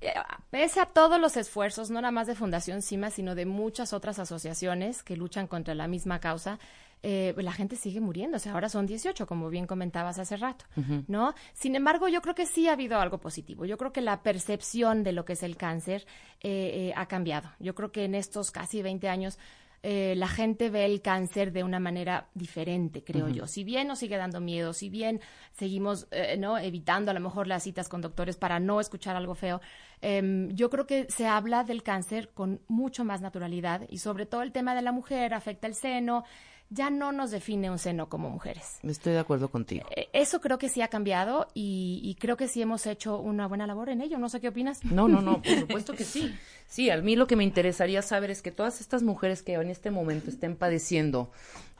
Eh, 0.00 0.12
Pese 0.50 0.80
a 0.80 0.86
todos 0.86 1.20
los 1.20 1.36
esfuerzos, 1.36 1.90
no 1.90 2.00
nada 2.00 2.12
más 2.12 2.26
de 2.26 2.34
Fundación 2.34 2.82
CIMA, 2.82 3.10
sino 3.10 3.34
de 3.34 3.46
muchas 3.46 3.92
otras 3.92 4.18
asociaciones 4.18 5.02
que 5.02 5.16
luchan 5.16 5.46
contra 5.46 5.74
la 5.74 5.86
misma 5.88 6.20
causa, 6.20 6.58
eh, 7.06 7.34
la 7.36 7.52
gente 7.52 7.76
sigue 7.76 8.00
muriendo. 8.00 8.38
O 8.38 8.40
sea, 8.40 8.52
ahora 8.54 8.70
son 8.70 8.86
18, 8.86 9.26
como 9.26 9.50
bien 9.50 9.66
comentabas 9.66 10.18
hace 10.18 10.38
rato, 10.38 10.64
¿no? 11.06 11.34
Sin 11.52 11.76
embargo, 11.76 12.08
yo 12.08 12.22
creo 12.22 12.34
que 12.34 12.46
sí 12.46 12.66
ha 12.66 12.72
habido 12.72 12.98
algo 12.98 13.18
positivo. 13.18 13.66
Yo 13.66 13.76
creo 13.76 13.92
que 13.92 14.00
la 14.00 14.22
percepción 14.22 15.04
de 15.04 15.12
lo 15.12 15.26
que 15.26 15.34
es 15.34 15.42
el 15.42 15.58
cáncer 15.58 16.06
eh, 16.40 16.88
eh, 16.88 16.92
ha 16.96 17.06
cambiado. 17.06 17.50
Yo 17.60 17.74
creo 17.74 17.92
que 17.92 18.04
en 18.04 18.14
estos 18.14 18.50
casi 18.50 18.80
20 18.80 19.08
años 19.10 19.38
eh, 19.86 20.14
la 20.16 20.28
gente 20.28 20.70
ve 20.70 20.86
el 20.86 21.02
cáncer 21.02 21.52
de 21.52 21.62
una 21.62 21.78
manera 21.78 22.28
diferente, 22.32 23.04
creo 23.04 23.28
yo. 23.28 23.46
Si 23.46 23.64
bien 23.64 23.86
nos 23.86 23.98
sigue 23.98 24.16
dando 24.16 24.40
miedo, 24.40 24.72
si 24.72 24.88
bien 24.88 25.20
seguimos 25.52 26.08
eh, 26.10 26.38
no 26.38 26.56
evitando 26.56 27.10
a 27.10 27.14
lo 27.14 27.20
mejor 27.20 27.46
las 27.46 27.64
citas 27.64 27.90
con 27.90 28.00
doctores 28.00 28.38
para 28.38 28.58
no 28.60 28.80
escuchar 28.80 29.14
algo 29.14 29.34
feo, 29.34 29.60
em, 30.00 30.48
yo 30.54 30.70
creo 30.70 30.86
que 30.86 31.06
se 31.10 31.26
habla 31.26 31.64
del 31.64 31.82
cáncer 31.82 32.30
con 32.32 32.62
mucho 32.66 33.04
más 33.04 33.20
naturalidad 33.20 33.82
y 33.90 33.98
sobre 33.98 34.24
todo 34.24 34.40
el 34.40 34.52
tema 34.52 34.74
de 34.74 34.80
la 34.80 34.90
mujer 34.90 35.34
afecta 35.34 35.66
el 35.66 35.74
seno 35.74 36.24
ya 36.70 36.90
no 36.90 37.12
nos 37.12 37.30
define 37.30 37.70
un 37.70 37.78
seno 37.78 38.08
como 38.08 38.30
mujeres. 38.30 38.78
Estoy 38.82 39.12
de 39.12 39.18
acuerdo 39.18 39.48
contigo. 39.50 39.86
Eh, 39.94 40.08
Eso 40.12 40.40
creo 40.40 40.58
que 40.58 40.68
sí 40.68 40.82
ha 40.82 40.88
cambiado 40.88 41.48
y, 41.54 42.00
y, 42.02 42.14
creo 42.16 42.36
que 42.36 42.48
sí 42.48 42.62
hemos 42.62 42.86
hecho 42.86 43.18
una 43.18 43.46
buena 43.46 43.66
labor 43.66 43.90
en 43.90 44.00
ello. 44.00 44.18
No 44.18 44.28
sé 44.28 44.40
qué 44.40 44.48
opinas. 44.48 44.84
No, 44.84 45.08
no, 45.08 45.22
no, 45.22 45.42
por 45.42 45.54
supuesto 45.60 45.92
que 45.94 46.04
sí. 46.04 46.34
Sí, 46.66 46.90
a 46.90 46.96
mí 47.00 47.16
lo 47.16 47.26
que 47.26 47.36
me 47.36 47.44
interesaría 47.44 48.02
saber 48.02 48.30
es 48.30 48.42
que 48.42 48.50
todas 48.50 48.80
estas 48.80 49.02
mujeres 49.02 49.42
que 49.42 49.54
en 49.54 49.70
este 49.70 49.90
momento 49.90 50.30
estén 50.30 50.56
padeciendo 50.56 51.30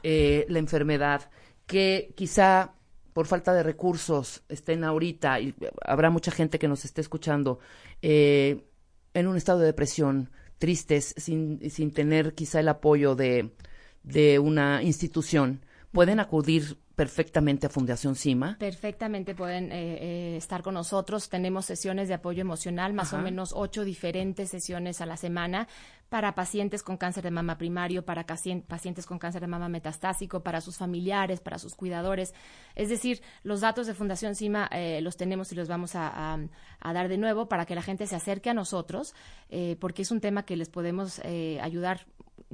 eh, 0.03 0.45
la 0.49 0.59
enfermedad, 0.59 1.29
que 1.65 2.13
quizá 2.15 2.73
por 3.13 3.27
falta 3.27 3.53
de 3.53 3.63
recursos 3.63 4.43
estén 4.49 4.83
ahorita, 4.83 5.39
y 5.39 5.55
habrá 5.81 6.09
mucha 6.09 6.31
gente 6.31 6.59
que 6.59 6.67
nos 6.67 6.83
esté 6.83 7.01
escuchando, 7.01 7.59
eh, 8.01 8.65
en 9.13 9.27
un 9.27 9.37
estado 9.37 9.59
de 9.59 9.67
depresión, 9.67 10.29
tristes, 10.57 11.15
sin, 11.17 11.69
sin 11.69 11.91
tener 11.91 12.35
quizá 12.35 12.59
el 12.59 12.67
apoyo 12.67 13.15
de 13.15 13.55
de 14.05 14.39
una 14.39 14.83
institución 14.83 15.61
pueden 15.91 16.19
acudir 16.19 16.77
perfectamente 16.95 17.67
a 17.67 17.69
Fundación 17.69 18.15
CIMA. 18.15 18.57
Perfectamente 18.57 19.35
pueden 19.35 19.71
eh, 19.71 19.97
eh, 19.99 20.37
estar 20.37 20.61
con 20.61 20.73
nosotros. 20.73 21.29
Tenemos 21.29 21.65
sesiones 21.65 22.07
de 22.07 22.13
apoyo 22.13 22.41
emocional, 22.41 22.93
más 22.93 23.13
Ajá. 23.13 23.21
o 23.21 23.23
menos 23.23 23.51
ocho 23.53 23.83
diferentes 23.83 24.49
sesiones 24.49 25.01
a 25.01 25.05
la 25.05 25.17
semana 25.17 25.67
para 26.07 26.35
pacientes 26.35 26.83
con 26.83 26.97
cáncer 26.97 27.23
de 27.23 27.31
mama 27.31 27.57
primario, 27.57 28.05
para 28.05 28.25
pacientes 28.25 29.05
con 29.05 29.19
cáncer 29.19 29.41
de 29.41 29.47
mama 29.47 29.67
metastásico, 29.67 30.41
para 30.41 30.61
sus 30.61 30.77
familiares, 30.77 31.41
para 31.41 31.59
sus 31.59 31.75
cuidadores. 31.75 32.33
Es 32.75 32.89
decir, 32.89 33.21
los 33.43 33.59
datos 33.59 33.87
de 33.87 33.93
Fundación 33.93 34.35
CIMA 34.35 34.69
eh, 34.71 35.01
los 35.01 35.17
tenemos 35.17 35.51
y 35.51 35.55
los 35.55 35.67
vamos 35.67 35.95
a, 35.95 36.07
a, 36.07 36.39
a, 36.79 36.93
dar 36.93 37.09
de 37.09 37.17
nuevo 37.17 37.49
para 37.49 37.65
que 37.65 37.75
la 37.75 37.81
gente 37.81 38.07
se 38.07 38.15
acerque 38.15 38.49
a 38.49 38.53
nosotros, 38.53 39.13
eh, 39.49 39.75
porque 39.79 40.03
es 40.03 40.11
un 40.11 40.21
tema 40.21 40.43
que 40.43 40.55
les 40.55 40.69
podemos 40.69 41.19
ayudar 41.61 42.05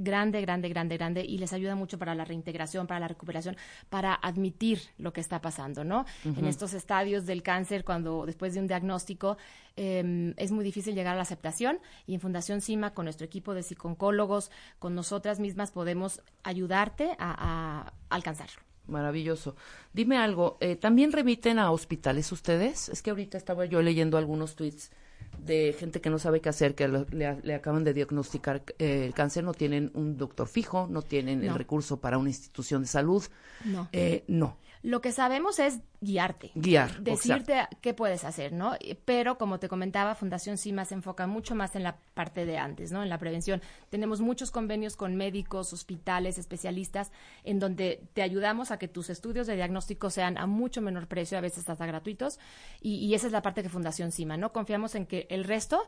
grande, 0.03 0.41
grande, 0.41 0.70
grande, 0.70 0.98
grande 0.98 1.25
y 1.25 1.38
les 1.38 1.53
ayuda 1.53 1.75
mucho 1.75 1.98
para 1.98 2.15
la 2.15 2.25
reintegración, 2.25 2.88
para 2.88 3.00
la 3.00 3.08
recuperación, 3.08 3.55
para 3.89 4.13
admitir 4.13 4.79
lo 4.98 5.13
que 5.13 5.22
está 5.22 5.41
pasando, 5.41 5.84
¿no? 5.84 6.05
Uh 6.25 6.29
-huh. 6.29 6.39
En 6.39 6.46
estos 6.46 6.74
estadios 6.74 7.25
del 7.25 7.41
cáncer, 7.41 7.84
cuando 7.84 8.25
después 8.25 8.53
de 8.53 8.60
un 8.60 8.67
diagnóstico 8.67 9.38
eh, 9.75 10.34
es 10.38 10.51
muy 10.51 10.63
difícil 10.63 10.96
llegar 10.96 11.13
a 11.13 11.17
la 11.17 11.24
aceptación 11.24 11.79
y 12.05 12.13
en 12.13 12.20
Fundación 12.20 12.62
CIMA, 12.62 12.93
con 12.93 13.05
nuestro 13.05 13.25
equipo 13.25 13.53
de 13.53 13.63
psicólogos, 13.63 14.51
con 14.79 14.96
nosotras 14.96 15.39
mismas, 15.39 15.72
podemos 15.72 16.22
ayudarte 16.43 17.15
a, 17.20 17.86
a 17.88 17.93
alcanzarlo. 18.10 18.62
Maravilloso. 18.88 19.55
Dime 19.93 20.17
algo, 20.17 20.58
eh, 20.60 20.75
¿también 20.75 21.12
remiten 21.12 21.60
a 21.60 21.72
hospitales 21.72 22.31
ustedes? 22.31 22.89
Es 22.89 23.01
que 23.01 23.12
ahorita 23.12 23.38
estaba 23.38 23.65
yo 23.65 23.81
leyendo 23.81 24.17
algunos 24.17 24.55
tweets 24.55 24.91
de 25.45 25.75
gente 25.77 26.01
que 26.01 26.10
no 26.10 26.19
sabe 26.19 26.41
qué 26.41 26.50
hacer, 26.50 26.75
que 26.75 26.88
le, 26.88 27.05
le 27.41 27.55
acaban 27.55 27.83
de 27.83 27.93
diagnosticar 27.93 28.63
eh, 28.77 29.05
el 29.05 29.13
cáncer, 29.13 29.43
no 29.43 29.53
tienen 29.53 29.91
un 29.93 30.17
doctor 30.17 30.48
fijo, 30.48 30.88
no 30.89 31.01
tienen 31.01 31.41
no. 31.41 31.51
el 31.51 31.55
recurso 31.55 32.00
para 32.00 32.17
una 32.17 32.29
institución 32.29 32.81
de 32.83 32.88
salud. 32.88 33.24
No. 33.65 33.89
Eh, 33.91 34.24
no. 34.27 34.57
Lo 34.83 35.00
que 35.00 35.12
sabemos 35.12 35.60
es 35.60 35.79
guiarte. 36.00 36.51
Guiar. 36.55 37.00
Decirte 37.01 37.53
exacto. 37.53 37.77
qué 37.81 37.93
puedes 37.93 38.24
hacer, 38.24 38.51
¿no? 38.51 38.75
Pero, 39.05 39.38
como 39.38 39.60
te 39.60 39.69
comentaba, 39.69 40.15
Fundación 40.15 40.57
CIMA 40.57 40.86
se 40.86 40.95
enfoca 40.95 41.27
mucho 41.27 41.53
más 41.53 41.75
en 41.75 41.83
la 41.83 41.98
parte 42.15 42.48
de 42.48 42.57
antes, 42.57 42.91
¿no? 42.91 43.03
En 43.03 43.10
la 43.10 43.19
prevención. 43.19 43.62
Tenemos 43.91 44.21
muchos 44.21 44.50
convenios 44.50 44.95
con 44.95 45.15
médicos, 45.15 45.71
hospitales, 45.74 46.39
especialistas, 46.39 47.12
en 47.43 47.60
donde 47.60 48.01
te 48.13 48.24
ayudamos 48.24 48.71
a 48.71 48.79
que 48.79 48.88
tus 48.88 49.12
estudios 49.12 49.45
de 49.45 49.55
diagnóstico 49.55 50.10
sean 50.10 50.39
a 50.39 50.48
mucho 50.48 50.81
menor 50.81 51.07
precio, 51.07 51.38
a 51.38 51.41
veces 51.41 51.69
hasta 51.69 51.86
gratuitos. 51.86 52.39
Y, 52.81 52.95
y 52.95 53.13
esa 53.13 53.27
es 53.27 53.33
la 53.33 53.43
parte 53.43 53.62
que 53.62 53.69
Fundación 53.69 54.12
CIMA, 54.12 54.38
¿no? 54.38 54.51
Confiamos 54.51 54.95
en 54.95 55.05
que 55.05 55.27
el 55.34 55.44
resto 55.44 55.88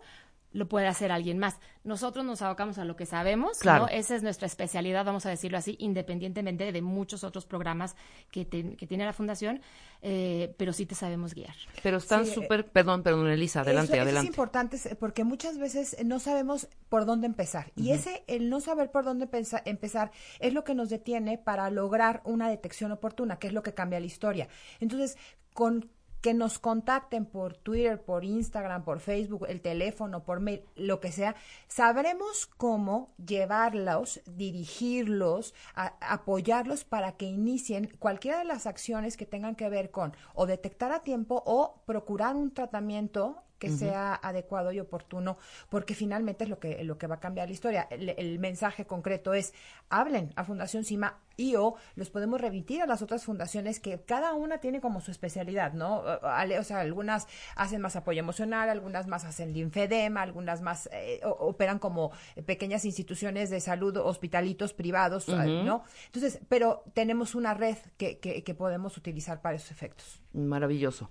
lo 0.53 0.69
puede 0.69 0.87
hacer 0.87 1.11
alguien 1.11 1.39
más. 1.39 1.59
Nosotros 1.83 2.23
nos 2.23 2.41
abocamos 2.41 2.77
a 2.77 2.85
lo 2.85 2.95
que 2.95 3.05
sabemos, 3.05 3.57
claro. 3.59 3.83
¿no? 3.85 3.89
Esa 3.89 4.15
es 4.15 4.23
nuestra 4.23 4.45
especialidad, 4.45 5.03
vamos 5.03 5.25
a 5.25 5.29
decirlo 5.29 5.57
así, 5.57 5.75
independientemente 5.79 6.71
de 6.71 6.81
muchos 6.81 7.23
otros 7.23 7.45
programas 7.45 7.95
que, 8.31 8.45
te, 8.45 8.75
que 8.75 8.87
tiene 8.87 9.03
la 9.03 9.13
Fundación, 9.13 9.61
eh, 10.01 10.53
pero 10.57 10.71
sí 10.71 10.85
te 10.85 10.95
sabemos 10.95 11.33
guiar. 11.33 11.55
Pero 11.81 11.97
están 11.97 12.25
súper, 12.25 12.63
sí, 12.63 12.69
perdón, 12.71 13.03
perdón, 13.03 13.27
Elisa, 13.29 13.61
adelante, 13.61 13.93
eso, 13.93 14.03
adelante. 14.03 14.29
es 14.29 14.33
importante 14.33 14.77
porque 14.99 15.23
muchas 15.23 15.57
veces 15.57 15.97
no 16.05 16.19
sabemos 16.19 16.67
por 16.87 17.05
dónde 17.05 17.27
empezar. 17.27 17.71
Uh 17.75 17.81
-huh. 17.81 17.85
Y 17.85 17.91
ese, 17.91 18.23
el 18.27 18.49
no 18.49 18.59
saber 18.59 18.91
por 18.91 19.03
dónde 19.03 19.27
empezar, 19.65 20.11
es 20.39 20.53
lo 20.53 20.63
que 20.63 20.75
nos 20.75 20.89
detiene 20.89 21.37
para 21.37 21.69
lograr 21.71 22.21
una 22.25 22.49
detección 22.49 22.91
oportuna, 22.91 23.39
que 23.39 23.47
es 23.47 23.53
lo 23.53 23.63
que 23.63 23.73
cambia 23.73 23.99
la 23.99 24.05
historia. 24.05 24.47
Entonces, 24.79 25.17
con 25.53 25.89
que 26.23 26.33
nos 26.33 26.57
contacten 26.57 27.25
por 27.25 27.57
Twitter, 27.57 28.01
por 28.01 28.23
Instagram, 28.23 28.85
por 28.85 29.01
Facebook, 29.01 29.45
el 29.49 29.59
teléfono, 29.59 30.23
por 30.23 30.39
mail, 30.39 30.63
lo 30.77 31.01
que 31.01 31.11
sea, 31.11 31.35
sabremos 31.67 32.45
cómo 32.45 33.13
llevarlos, 33.17 34.21
dirigirlos, 34.25 35.53
apoyarlos 35.75 36.85
para 36.85 37.17
que 37.17 37.25
inicien 37.25 37.93
cualquiera 37.99 38.37
de 38.37 38.45
las 38.45 38.67
acciones 38.67 39.17
que 39.17 39.25
tengan 39.25 39.55
que 39.55 39.67
ver 39.67 39.91
con 39.91 40.15
o 40.33 40.45
detectar 40.45 40.93
a 40.93 41.01
tiempo 41.01 41.43
o 41.45 41.81
procurar 41.85 42.37
un 42.37 42.53
tratamiento 42.53 43.43
que 43.63 43.69
uh 43.69 43.73
-huh. 43.73 43.79
sea 43.79 44.19
adecuado 44.21 44.73
y 44.73 44.79
oportuno, 44.81 45.37
porque 45.69 45.95
finalmente 45.95 46.43
es 46.43 46.49
lo 46.49 46.59
que, 46.59 46.83
lo 46.83 46.97
que 46.97 47.07
va 47.07 47.15
a 47.15 47.19
cambiar 47.21 47.47
la 47.47 47.53
historia. 47.53 47.87
El, 47.89 48.09
el, 48.09 48.39
mensaje 48.39 48.85
concreto 48.85 49.33
es, 49.33 49.53
hablen 49.89 50.33
a 50.35 50.43
Fundación 50.43 50.83
CIMA 50.83 51.19
y 51.37 51.55
o 51.55 51.75
los 51.95 52.09
podemos 52.09 52.41
remitir 52.41 52.81
a 52.81 52.85
las 52.85 53.01
otras 53.01 53.23
fundaciones 53.23 53.79
que 53.79 54.01
cada 54.01 54.33
una 54.33 54.57
tiene 54.57 54.81
como 54.81 54.99
su 54.99 55.11
especialidad, 55.11 55.73
¿no? 55.73 56.03
O 56.03 56.63
sea, 56.63 56.81
algunas 56.81 57.25
hacen 57.55 57.81
más 57.81 57.95
apoyo 57.95 58.19
emocional, 58.19 58.69
algunas 58.69 59.07
más 59.07 59.23
hacen 59.23 59.53
linfedema, 59.53 60.21
algunas 60.21 60.61
más 60.61 60.89
eh, 60.91 61.21
operan 61.23 61.79
como 61.79 62.11
pequeñas 62.45 62.83
instituciones 62.83 63.49
de 63.49 63.61
salud, 63.61 63.95
hospitalitos 63.97 64.73
privados, 64.73 65.29
uh 65.29 65.33
-huh. 65.33 65.63
¿no? 65.63 65.83
Entonces, 66.07 66.39
pero 66.49 66.83
tenemos 66.93 67.33
una 67.33 67.53
red 67.53 67.77
que, 67.97 68.19
que, 68.19 68.43
que 68.43 68.53
podemos 68.53 68.97
utilizar 68.97 69.41
para 69.41 69.55
esos 69.55 69.71
efectos. 69.71 70.21
Maravilloso. 70.33 71.09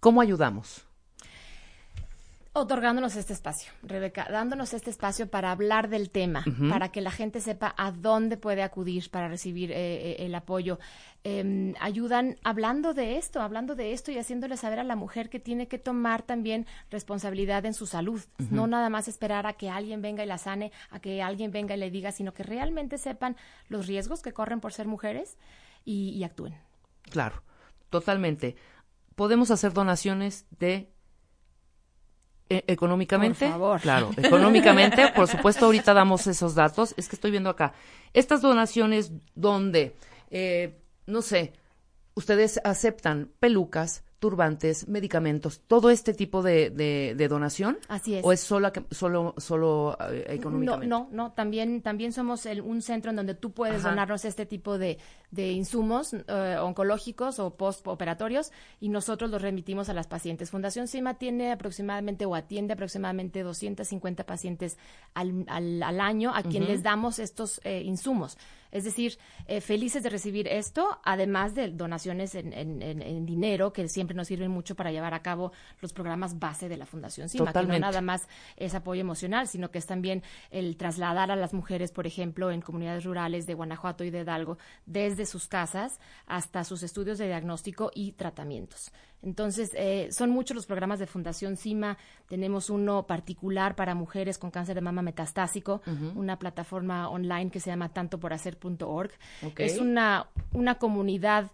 ¿Cómo 0.00 0.20
ayudamos? 0.20 0.84
Otorgándonos 2.54 3.16
este 3.16 3.32
espacio, 3.32 3.72
Rebeca, 3.82 4.28
dándonos 4.30 4.74
este 4.74 4.90
espacio 4.90 5.26
para 5.26 5.52
hablar 5.52 5.88
del 5.88 6.10
tema, 6.10 6.44
uh 6.46 6.50
-huh. 6.50 6.68
para 6.68 6.90
que 6.92 7.00
la 7.00 7.10
gente 7.10 7.40
sepa 7.40 7.74
a 7.78 7.92
dónde 7.92 8.36
puede 8.36 8.62
acudir 8.62 9.10
para 9.10 9.28
recibir 9.28 9.72
eh, 9.72 10.16
el 10.18 10.34
apoyo. 10.34 10.78
Eh, 11.24 11.72
ayudan 11.80 12.36
hablando 12.44 12.92
de 12.92 13.16
esto, 13.16 13.40
hablando 13.40 13.74
de 13.74 13.94
esto 13.94 14.12
y 14.12 14.18
haciéndole 14.18 14.58
saber 14.58 14.80
a 14.80 14.84
la 14.84 14.96
mujer 14.96 15.30
que 15.30 15.40
tiene 15.40 15.66
que 15.66 15.78
tomar 15.78 16.20
también 16.20 16.66
responsabilidad 16.90 17.64
en 17.64 17.72
su 17.72 17.86
salud. 17.86 18.20
Uh 18.38 18.42
-huh. 18.42 18.50
No 18.50 18.66
nada 18.66 18.90
más 18.90 19.08
esperar 19.08 19.46
a 19.46 19.54
que 19.54 19.70
alguien 19.70 20.02
venga 20.02 20.22
y 20.22 20.26
la 20.26 20.36
sane, 20.36 20.72
a 20.90 21.00
que 21.00 21.22
alguien 21.22 21.52
venga 21.52 21.74
y 21.74 21.78
le 21.78 21.90
diga, 21.90 22.12
sino 22.12 22.34
que 22.34 22.42
realmente 22.42 22.98
sepan 22.98 23.34
los 23.70 23.86
riesgos 23.86 24.20
que 24.20 24.34
corren 24.34 24.60
por 24.60 24.74
ser 24.74 24.86
mujeres 24.86 25.38
y, 25.86 26.10
y 26.10 26.22
actúen. 26.22 26.54
Claro, 27.10 27.42
totalmente. 27.88 28.56
Podemos 29.14 29.50
hacer 29.50 29.72
donaciones 29.72 30.44
de 30.58 30.91
eh, 32.52 32.64
económicamente, 32.66 33.46
por 33.46 33.52
favor. 33.52 33.80
claro, 33.80 34.10
económicamente, 34.16 35.08
por 35.14 35.26
supuesto, 35.26 35.66
ahorita 35.66 35.94
damos 35.94 36.26
esos 36.26 36.54
datos. 36.54 36.94
Es 36.96 37.08
que 37.08 37.16
estoy 37.16 37.30
viendo 37.30 37.48
acá 37.48 37.72
estas 38.12 38.42
donaciones 38.42 39.12
donde, 39.34 39.96
eh, 40.30 40.78
no 41.06 41.22
sé, 41.22 41.54
ustedes 42.14 42.60
aceptan 42.64 43.30
pelucas, 43.40 44.04
turbantes, 44.22 44.86
medicamentos, 44.86 45.62
todo 45.66 45.90
este 45.90 46.14
tipo 46.14 46.44
de, 46.44 46.70
de, 46.70 47.14
de 47.16 47.26
donación. 47.26 47.78
Así 47.88 48.14
es. 48.14 48.24
¿O 48.24 48.30
es 48.30 48.38
solo, 48.38 48.70
solo, 48.92 49.34
solo 49.36 49.98
eh, 50.12 50.26
económicamente? 50.28 50.86
No, 50.86 51.08
no, 51.10 51.24
no. 51.24 51.32
También, 51.32 51.82
también 51.82 52.12
somos 52.12 52.46
el, 52.46 52.60
un 52.60 52.82
centro 52.82 53.10
en 53.10 53.16
donde 53.16 53.34
tú 53.34 53.50
puedes 53.50 53.80
Ajá. 53.80 53.90
donarnos 53.90 54.24
este 54.24 54.46
tipo 54.46 54.78
de, 54.78 54.98
de 55.32 55.50
insumos 55.50 56.14
eh, 56.14 56.56
oncológicos 56.60 57.40
o 57.40 57.56
postoperatorios 57.56 58.52
y 58.78 58.90
nosotros 58.90 59.28
los 59.28 59.42
remitimos 59.42 59.88
a 59.88 59.92
las 59.92 60.06
pacientes. 60.06 60.50
Fundación 60.50 60.86
CIMA 60.86 61.14
tiene 61.14 61.50
aproximadamente 61.50 62.24
o 62.24 62.36
atiende 62.36 62.74
aproximadamente 62.74 63.42
250 63.42 64.24
pacientes 64.24 64.78
al, 65.14 65.44
al, 65.48 65.82
al 65.82 66.00
año 66.00 66.30
a 66.32 66.44
quien 66.44 66.62
uh 66.62 66.66
-huh. 66.66 66.68
les 66.70 66.84
damos 66.84 67.18
estos 67.18 67.60
eh, 67.64 67.82
insumos. 67.84 68.38
Es 68.72 68.84
decir, 68.84 69.18
eh, 69.46 69.60
felices 69.60 70.02
de 70.02 70.08
recibir 70.08 70.48
esto, 70.48 70.98
además 71.04 71.54
de 71.54 71.68
donaciones 71.68 72.34
en, 72.34 72.52
en, 72.52 72.82
en, 72.82 73.02
en 73.02 73.26
dinero 73.26 73.72
que 73.72 73.86
siempre 73.88 74.16
nos 74.16 74.28
sirven 74.28 74.50
mucho 74.50 74.74
para 74.74 74.90
llevar 74.90 75.14
a 75.14 75.22
cabo 75.22 75.52
los 75.80 75.92
programas 75.92 76.38
base 76.38 76.68
de 76.68 76.76
la 76.76 76.86
Fundación 76.86 77.28
CIMA, 77.28 77.52
que 77.52 77.62
no 77.62 77.78
nada 77.78 78.00
más 78.00 78.26
es 78.56 78.74
apoyo 78.74 79.02
emocional, 79.02 79.46
sino 79.46 79.70
que 79.70 79.78
es 79.78 79.86
también 79.86 80.22
el 80.50 80.76
trasladar 80.76 81.30
a 81.30 81.36
las 81.36 81.52
mujeres, 81.52 81.92
por 81.92 82.06
ejemplo, 82.06 82.50
en 82.50 82.62
comunidades 82.62 83.04
rurales 83.04 83.46
de 83.46 83.54
Guanajuato 83.54 84.04
y 84.04 84.10
de 84.10 84.22
Hidalgo, 84.22 84.58
desde 84.86 85.26
sus 85.26 85.48
casas 85.48 86.00
hasta 86.26 86.64
sus 86.64 86.82
estudios 86.82 87.18
de 87.18 87.26
diagnóstico 87.26 87.90
y 87.94 88.12
tratamientos. 88.12 88.90
Entonces, 89.22 89.70
eh, 89.74 90.08
son 90.10 90.30
muchos 90.30 90.54
los 90.54 90.66
programas 90.66 90.98
de 90.98 91.06
Fundación 91.06 91.56
CIMA. 91.56 91.96
Tenemos 92.28 92.70
uno 92.70 93.06
particular 93.06 93.76
para 93.76 93.94
mujeres 93.94 94.36
con 94.38 94.50
cáncer 94.50 94.74
de 94.74 94.80
mama 94.80 95.02
metastásico, 95.02 95.80
una 96.16 96.38
plataforma 96.38 97.08
online 97.08 97.50
que 97.50 97.60
se 97.60 97.70
llama 97.70 97.88
tantoporhacer.org. 97.90 99.10
Ok. 99.46 99.60
Es 99.60 99.78
una, 99.78 100.26
una 100.52 100.76
comunidad 100.76 101.50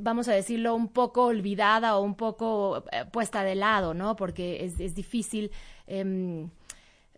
vamos 0.00 0.28
a 0.28 0.32
decirlo, 0.32 0.76
un 0.76 0.88
poco 0.88 1.24
olvidada 1.24 1.96
o 1.96 2.02
un 2.02 2.14
poco 2.14 2.84
eh, 2.92 3.04
puesta 3.10 3.42
de 3.42 3.56
lado, 3.56 3.94
¿no? 3.94 4.14
Porque 4.14 4.64
es, 4.64 4.78
es 4.78 4.94
difícil. 4.94 5.50
em, 5.88 6.48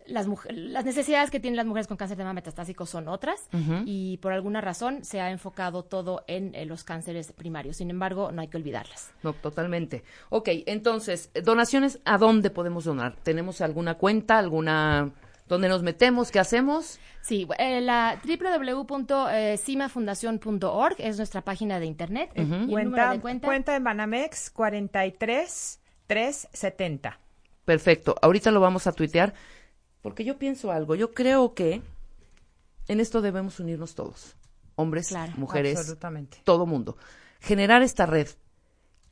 las, 0.07 0.27
mujer- 0.27 0.55
las 0.57 0.85
necesidades 0.85 1.29
que 1.31 1.39
tienen 1.39 1.57
las 1.57 1.65
mujeres 1.65 1.87
con 1.87 1.97
cáncer 1.97 2.17
de 2.17 2.23
mama 2.23 2.35
metastásico 2.35 2.85
son 2.85 3.07
otras 3.07 3.47
y 3.85 4.17
por 4.17 4.33
alguna 4.33 4.61
razón 4.61 5.03
se 5.03 5.19
ha 5.21 5.31
enfocado 5.31 5.83
todo 5.83 6.23
en, 6.27 6.53
eh, 6.55 6.65
los 6.65 6.83
cánceres 6.83 7.31
primarios. 7.33 7.77
Sin 7.77 7.89
embargo, 7.89 8.31
no 8.31 8.41
hay 8.41 8.47
que 8.47 8.57
olvidarlas. 8.57 9.11
No, 9.23 9.33
totalmente. 9.33 10.03
Ok, 10.29 10.49
entonces, 10.65 11.29
donaciones, 11.43 11.99
¿a 12.05 12.17
dónde 12.17 12.49
podemos 12.49 12.85
donar? 12.85 13.15
¿Tenemos 13.23 13.61
alguna 13.61 13.95
cuenta, 13.95 14.37
alguna... 14.39 15.11
¿Dónde 15.47 15.67
nos 15.67 15.83
metemos? 15.83 16.31
¿Qué 16.31 16.39
hacemos? 16.39 16.97
Sí, 17.21 17.45
eh, 17.59 17.81
la 17.81 18.21
www.cimafundación.org 18.23 20.95
es 20.97 21.17
nuestra 21.17 21.41
página 21.41 21.77
de 21.79 21.85
internet 21.87 22.31
y 22.35 22.41
el 22.41 22.49
número 22.49 22.71
Cuenta, 22.71 23.11
de 23.11 23.19
cuenta. 23.19 23.47
cuenta 23.47 23.75
en 23.75 23.83
Banamex 23.83 24.49
43370. 26.07 27.19
Perfecto. 27.65 28.15
Ahorita 28.21 28.51
lo 28.51 28.59
vamos 28.59 28.87
a 28.87 28.91
tuitear 28.93 29.33
porque 30.01 30.23
yo 30.23 30.37
pienso 30.37 30.71
algo. 30.71 30.95
Yo 30.95 31.13
creo 31.13 31.53
que 31.53 31.81
en 32.87 32.99
esto 32.99 33.21
debemos 33.21 33.59
unirnos 33.59 33.95
todos. 33.95 34.35
Hombres, 34.75 35.09
Claro. 35.09 35.33
mujeres, 35.37 35.77
Absolutamente. 35.77 36.39
todo 36.43 36.65
mundo. 36.65 36.97
Generar 37.39 37.81
esta 37.83 38.05
red. 38.05 38.27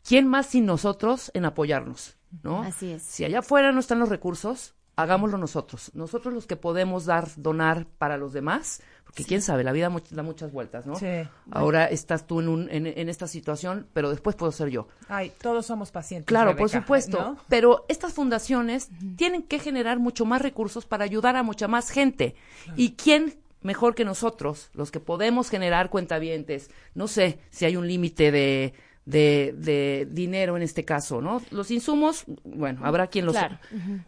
¿Quién 0.08 0.28
más 0.28 0.48
sin 0.48 0.66
nosotros 0.66 1.32
en 1.34 1.46
apoyarnos? 1.46 2.16
¿No? 2.44 2.62
Así 2.64 2.92
es. 2.92 3.04
Si 3.04 3.24
allá 3.26 3.40
afuera 3.40 3.72
no 3.72 3.80
están 3.80 4.00
los 4.00 4.10
recursos, 4.10 4.74
hagámoslo 5.02 5.38
nosotros. 5.38 5.92
Nosotros 5.94 6.34
los 6.34 6.46
que 6.46 6.56
podemos 6.56 7.06
dar, 7.06 7.28
donar 7.38 7.86
para 7.98 8.18
los 8.18 8.34
demás, 8.34 8.82
porque 9.06 9.24
quién 9.24 9.42
sabe, 9.42 9.64
la 9.64 9.72
vida 9.72 9.92
da 10.12 10.24
muchas 10.24 10.52
vueltas, 10.52 10.86
¿no? 10.86 10.96
Sí. 10.96 11.08
Ahora 11.52 11.86
estás 11.86 12.28
tú 12.28 12.42
en, 12.42 12.50
un, 12.50 12.70
en, 12.70 12.86
en 12.86 13.10
esta 13.10 13.28
situación, 13.28 13.88
pero 13.94 14.10
después 14.10 14.36
puedo 14.36 14.52
ser 14.52 14.70
yo. 14.70 14.88
Ay, 15.08 15.32
todos 15.42 15.66
somos 15.66 15.92
pacientes. 15.92 16.28
Claro, 16.28 16.56
por 16.56 16.70
supuesto. 16.70 17.18
¿no? 17.18 17.38
Pero 17.48 17.86
estas 17.88 18.14
fundaciones 18.14 18.90
tienen 19.16 19.44
que 19.44 19.60
generar 19.60 20.00
mucho 20.00 20.26
más 20.26 20.42
recursos 20.42 20.86
para 20.86 21.06
ayudar 21.06 21.36
a 21.38 21.44
mucha 21.44 21.68
más 21.68 21.90
gente. 21.90 22.36
¿Y 22.76 22.92
quién 22.92 23.40
mejor 23.62 23.96
que 23.96 24.06
nosotros, 24.06 24.70
los 24.74 24.92
que 24.92 25.00
podemos 25.00 25.50
generar 25.50 25.90
cuentavientes? 25.90 26.70
No 26.94 27.08
sé 27.08 27.40
si 27.50 27.66
hay 27.66 27.78
un 27.78 27.88
límite 27.88 28.32
de, 28.32 28.74
de, 29.10 29.56
de 29.58 30.08
dinero 30.10 30.56
en 30.56 30.62
este 30.62 30.86
caso, 30.86 31.22
¿no? 31.22 31.42
Los 31.50 31.72
insumos, 31.72 32.26
bueno, 32.44 32.82
habrá 32.84 33.08
quien 33.08 33.26
los... 33.26 33.36
Claro. 33.36 33.58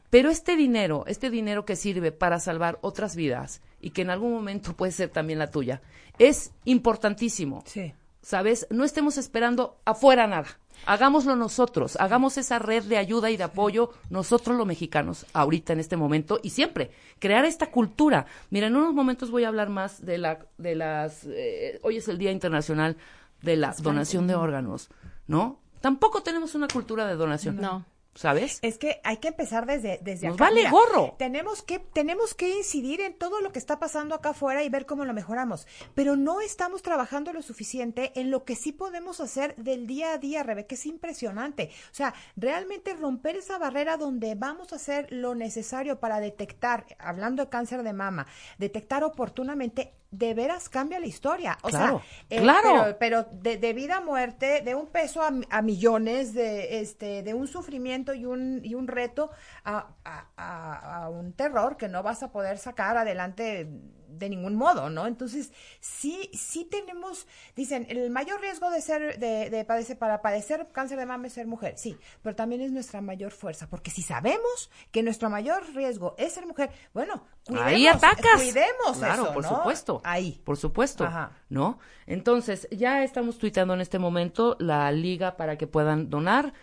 Pero 0.10 0.29
este 0.29 0.55
dinero, 0.55 1.05
este 1.08 1.29
dinero 1.31 1.65
que 1.65 1.75
sirve 1.75 2.12
para 2.12 2.39
salvar 2.39 2.77
otras 2.81 3.15
vidas 3.15 3.62
y 3.81 3.89
que 3.89 4.03
en 4.03 4.12
algún 4.12 4.31
momento 4.31 4.74
puede 4.77 4.91
ser 4.91 5.10
también 5.10 5.39
la 5.39 5.50
tuya, 5.50 5.81
es 6.20 6.51
importantísimo. 6.65 7.63
Sí. 7.65 7.93
¿sabes? 8.22 8.67
No 8.70 8.84
estemos 8.84 9.17
esperando 9.17 9.79
afuera 9.86 10.27
nada. 10.27 10.60
Hagámoslo 10.86 11.36
nosotros, 11.36 11.96
hagamos 12.00 12.38
esa 12.38 12.58
red 12.58 12.84
de 12.84 12.98
ayuda 12.98 13.29
y 13.29 13.38
de 13.38 13.43
apoyo 13.43 13.91
nosotros 14.10 14.58
los 14.58 14.65
mexicanos, 14.65 15.27
ahorita 15.34 15.74
en 15.74 15.79
este 15.79 15.96
momento 15.96 16.39
y 16.41 16.51
siempre, 16.51 16.91
crear 17.20 17.46
esta 17.46 17.70
cultura. 17.70 18.25
Mira, 18.50 18.67
en 18.67 18.75
unos 18.75 18.93
momentos 18.93 19.29
voy 19.29 19.43
a 19.43 19.50
hablar 19.50 19.70
más 19.70 20.03
de 20.03 20.17
la, 20.17 20.39
de 20.58 20.75
las, 20.75 21.25
eh, 21.25 21.79
hoy 21.84 21.98
es 21.98 22.08
el 22.08 22.17
Día 22.17 22.31
Internacional 22.31 22.98
de 23.41 23.57
la 23.57 23.74
donación 23.74 24.27
de 24.27 24.36
órganos, 24.36 24.89
¿no? 25.27 25.60
Tampoco 25.81 26.21
tenemos 26.24 26.55
una 26.55 26.67
cultura 26.67 27.07
de 27.07 27.15
donación. 27.15 27.57
No. 27.57 27.86
¿Sabes? 28.13 28.60
Es 28.62 28.77
que 28.77 29.00
hay 29.05 29.17
que 29.17 29.29
empezar 29.29 29.65
desde, 29.65 29.98
desde 30.03 30.27
Nos 30.27 30.36
acá. 30.36 30.43
vale 30.43 30.69
gorro. 30.69 31.15
Tenemos 31.17 31.63
que, 31.63 31.79
tenemos 31.79 32.33
que 32.33 32.50
incidir 32.57 33.00
en 33.00 33.17
todo 33.17 33.39
lo 33.39 33.53
que 33.53 33.60
está 33.60 33.79
pasando 33.79 34.15
acá 34.15 34.31
afuera 34.31 34.63
y 34.63 34.69
ver 34.69 34.86
cómo 34.86 35.05
lo 35.05 35.13
mejoramos. 35.13 35.65
Pero 35.95 36.17
no 36.17 36.41
estamos 36.41 36.81
trabajando 36.81 37.31
lo 37.31 37.41
suficiente 37.41 38.12
en 38.19 38.29
lo 38.29 38.43
que 38.43 38.55
sí 38.57 38.74
podemos 38.74 39.21
hacer 39.21 39.55
del 39.55 39.88
día 39.88 40.12
a 40.12 40.17
día, 40.17 40.43
Rebeca. 40.43 40.75
Es 40.75 40.86
impresionante. 40.86 41.71
O 41.89 41.95
sea, 41.95 42.13
realmente 42.36 42.93
romper 42.95 43.38
esa 43.38 43.57
barrera 43.57 43.95
donde 43.95 44.36
vamos 44.36 44.74
a 44.74 44.75
hacer 44.75 45.07
lo 45.10 45.33
necesario 45.33 46.01
para 46.01 46.19
detectar, 46.19 46.86
hablando 47.00 47.45
de 47.45 47.50
cáncer 47.50 47.81
de 47.81 47.93
mama, 47.93 48.27
detectar 48.57 49.05
oportunamente, 49.05 49.93
de 50.11 50.33
veras 50.33 50.69
cambia 50.69 51.00
la 51.00 51.07
historia. 51.07 51.57
O 51.63 51.69
Claro, 51.69 52.01
sea, 52.29 52.37
eh, 52.37 52.41
claro. 52.41 52.97
pero 53.00 53.00
pero 53.00 53.24
de, 53.31 53.57
de 53.57 53.74
vida 53.74 53.97
a 53.97 54.01
muerte, 54.01 54.61
de 54.61 54.75
un 54.75 54.87
peso 54.87 55.21
a, 55.21 55.31
a 55.50 55.61
millones, 55.61 56.33
de 56.33 56.81
este, 56.81 57.24
de 57.24 57.33
un 57.33 57.47
sufrimiento 57.47 58.13
y 58.13 58.25
un, 58.25 58.61
y 58.63 58.75
un 58.75 58.87
reto 58.87 59.31
a, 59.63 59.87
a- 60.05 60.27
a- 60.37 61.03
a 61.05 61.09
un 61.09 61.33
terror 61.33 61.77
que 61.77 61.87
no 61.87 62.03
vas 62.03 62.24
a 62.24 62.31
poder 62.31 62.57
sacar 62.57 62.97
adelante 62.97 63.67
de 64.11 64.29
ningún 64.29 64.55
modo, 64.55 64.89
¿no? 64.89 65.07
Entonces, 65.07 65.51
sí, 65.79 66.29
sí 66.33 66.65
tenemos, 66.65 67.27
dicen, 67.55 67.85
el 67.89 68.09
mayor 68.09 68.39
riesgo 68.41 68.69
de 68.69 68.81
ser, 68.81 69.19
de, 69.19 69.50
de 69.50 69.65
padecer, 69.65 69.97
para 69.97 70.21
padecer 70.21 70.67
cáncer 70.71 70.97
de 71.00 71.05
mama 71.05 71.27
es 71.27 71.33
ser 71.33 71.47
mujer, 71.47 71.77
sí, 71.77 71.97
pero 72.21 72.35
también 72.35 72.61
es 72.61 72.71
nuestra 72.71 73.01
mayor 73.01 73.31
fuerza, 73.31 73.67
porque 73.69 73.91
si 73.91 74.01
sabemos 74.01 74.69
que 74.91 75.03
nuestro 75.03 75.29
mayor 75.29 75.63
riesgo 75.74 76.15
es 76.17 76.33
ser 76.33 76.45
mujer, 76.45 76.71
bueno, 76.93 77.24
cuidemos, 77.45 77.71
Ahí 77.71 77.87
atacas. 77.87 78.35
cuidemos 78.35 78.97
Claro, 78.97 79.24
eso, 79.24 79.33
por 79.33 79.43
¿no? 79.43 79.50
supuesto. 79.50 80.01
Ahí. 80.03 80.41
Por 80.43 80.57
supuesto. 80.57 81.03
Ajá. 81.05 81.31
¿No? 81.50 81.79
Entonces, 82.07 82.67
ya 82.71 83.03
estamos 83.03 83.37
tuiteando 83.37 83.74
en 83.74 83.81
este 83.81 84.00
momento 84.00 84.55
la 84.59 84.91
liga 84.91 85.37
para 85.37 85.57
que 85.57 85.67
puedan 85.67 86.09
donar. 86.09 86.53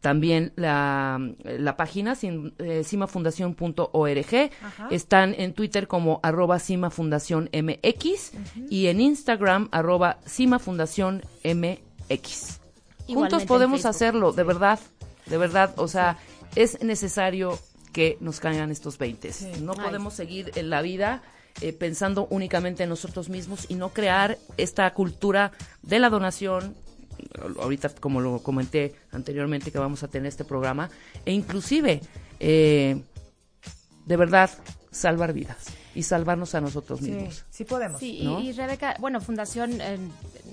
También 0.00 0.52
la, 0.56 1.20
la 1.42 1.76
página 1.76 2.16
eh, 2.22 2.82
cimafundación.org. 2.84 4.50
Están 4.90 5.34
en 5.34 5.54
Twitter 5.54 5.88
como 5.88 6.20
arroba 6.22 6.58
cimafundación 6.58 7.50
MX 7.52 8.32
y 8.70 8.86
en 8.86 9.00
Instagram 9.00 9.68
arroba 9.72 10.18
Juntos 13.06 13.44
podemos 13.44 13.80
Facebook. 13.80 13.90
hacerlo, 13.90 14.32
de 14.32 14.42
verdad, 14.44 14.78
de 15.26 15.38
verdad. 15.38 15.74
O 15.76 15.88
sea, 15.88 16.18
es 16.54 16.82
necesario 16.82 17.58
que 17.92 18.18
nos 18.20 18.38
caigan 18.40 18.70
estos 18.70 18.98
20. 18.98 19.30
No 19.62 19.72
Ay. 19.72 19.84
podemos 19.84 20.14
seguir 20.14 20.52
en 20.54 20.70
la 20.70 20.82
vida 20.82 21.22
eh, 21.60 21.72
pensando 21.72 22.28
únicamente 22.30 22.84
en 22.84 22.88
nosotros 22.88 23.28
mismos 23.28 23.66
y 23.68 23.74
no 23.74 23.88
crear 23.88 24.38
esta 24.56 24.92
cultura 24.94 25.52
de 25.82 25.98
la 25.98 26.08
donación. 26.10 26.76
Ahorita, 27.60 27.88
como 28.00 28.20
lo 28.20 28.38
comenté 28.42 28.94
anteriormente, 29.12 29.70
que 29.70 29.78
vamos 29.78 30.02
a 30.02 30.08
tener 30.08 30.28
este 30.28 30.44
programa, 30.44 30.90
e 31.24 31.32
inclusive, 31.32 32.00
eh, 32.40 33.00
de 34.06 34.16
verdad, 34.16 34.50
salvar 34.90 35.32
vidas 35.32 35.66
y 35.94 36.02
salvarnos 36.02 36.54
a 36.54 36.60
nosotros 36.60 37.00
Sí, 37.00 37.10
mismos. 37.10 37.44
sí 37.50 37.64
podemos. 37.64 38.00
Sí, 38.00 38.18
y- 38.20 38.24
¿no? 38.24 38.40
y, 38.40 38.52
Rebeca, 38.52 38.96
bueno, 39.00 39.20
Fundación, 39.20 39.80
eh, 39.80 39.98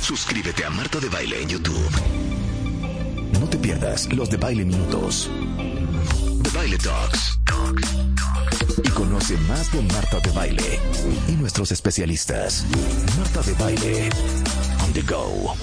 Suscríbete 0.00 0.64
a 0.64 0.70
Marta 0.70 0.98
de 0.98 1.08
Baile 1.08 1.40
en 1.40 1.48
YouTube. 1.50 2.23
Pierdas 3.64 4.12
los 4.12 4.28
de 4.28 4.36
Baile 4.36 4.62
Minutos. 4.62 5.30
De 6.42 6.50
Baile 6.50 6.76
Talks. 6.76 7.38
Y 8.84 8.88
conoce 8.90 9.38
más 9.48 9.72
de 9.72 9.80
Marta 9.80 10.20
de 10.20 10.30
Baile 10.32 10.78
y 11.28 11.32
nuestros 11.32 11.72
especialistas. 11.72 12.66
Marta 13.16 13.40
de 13.40 13.54
Baile. 13.54 14.10
On 14.84 14.92
the 14.92 15.00
go. 15.00 15.54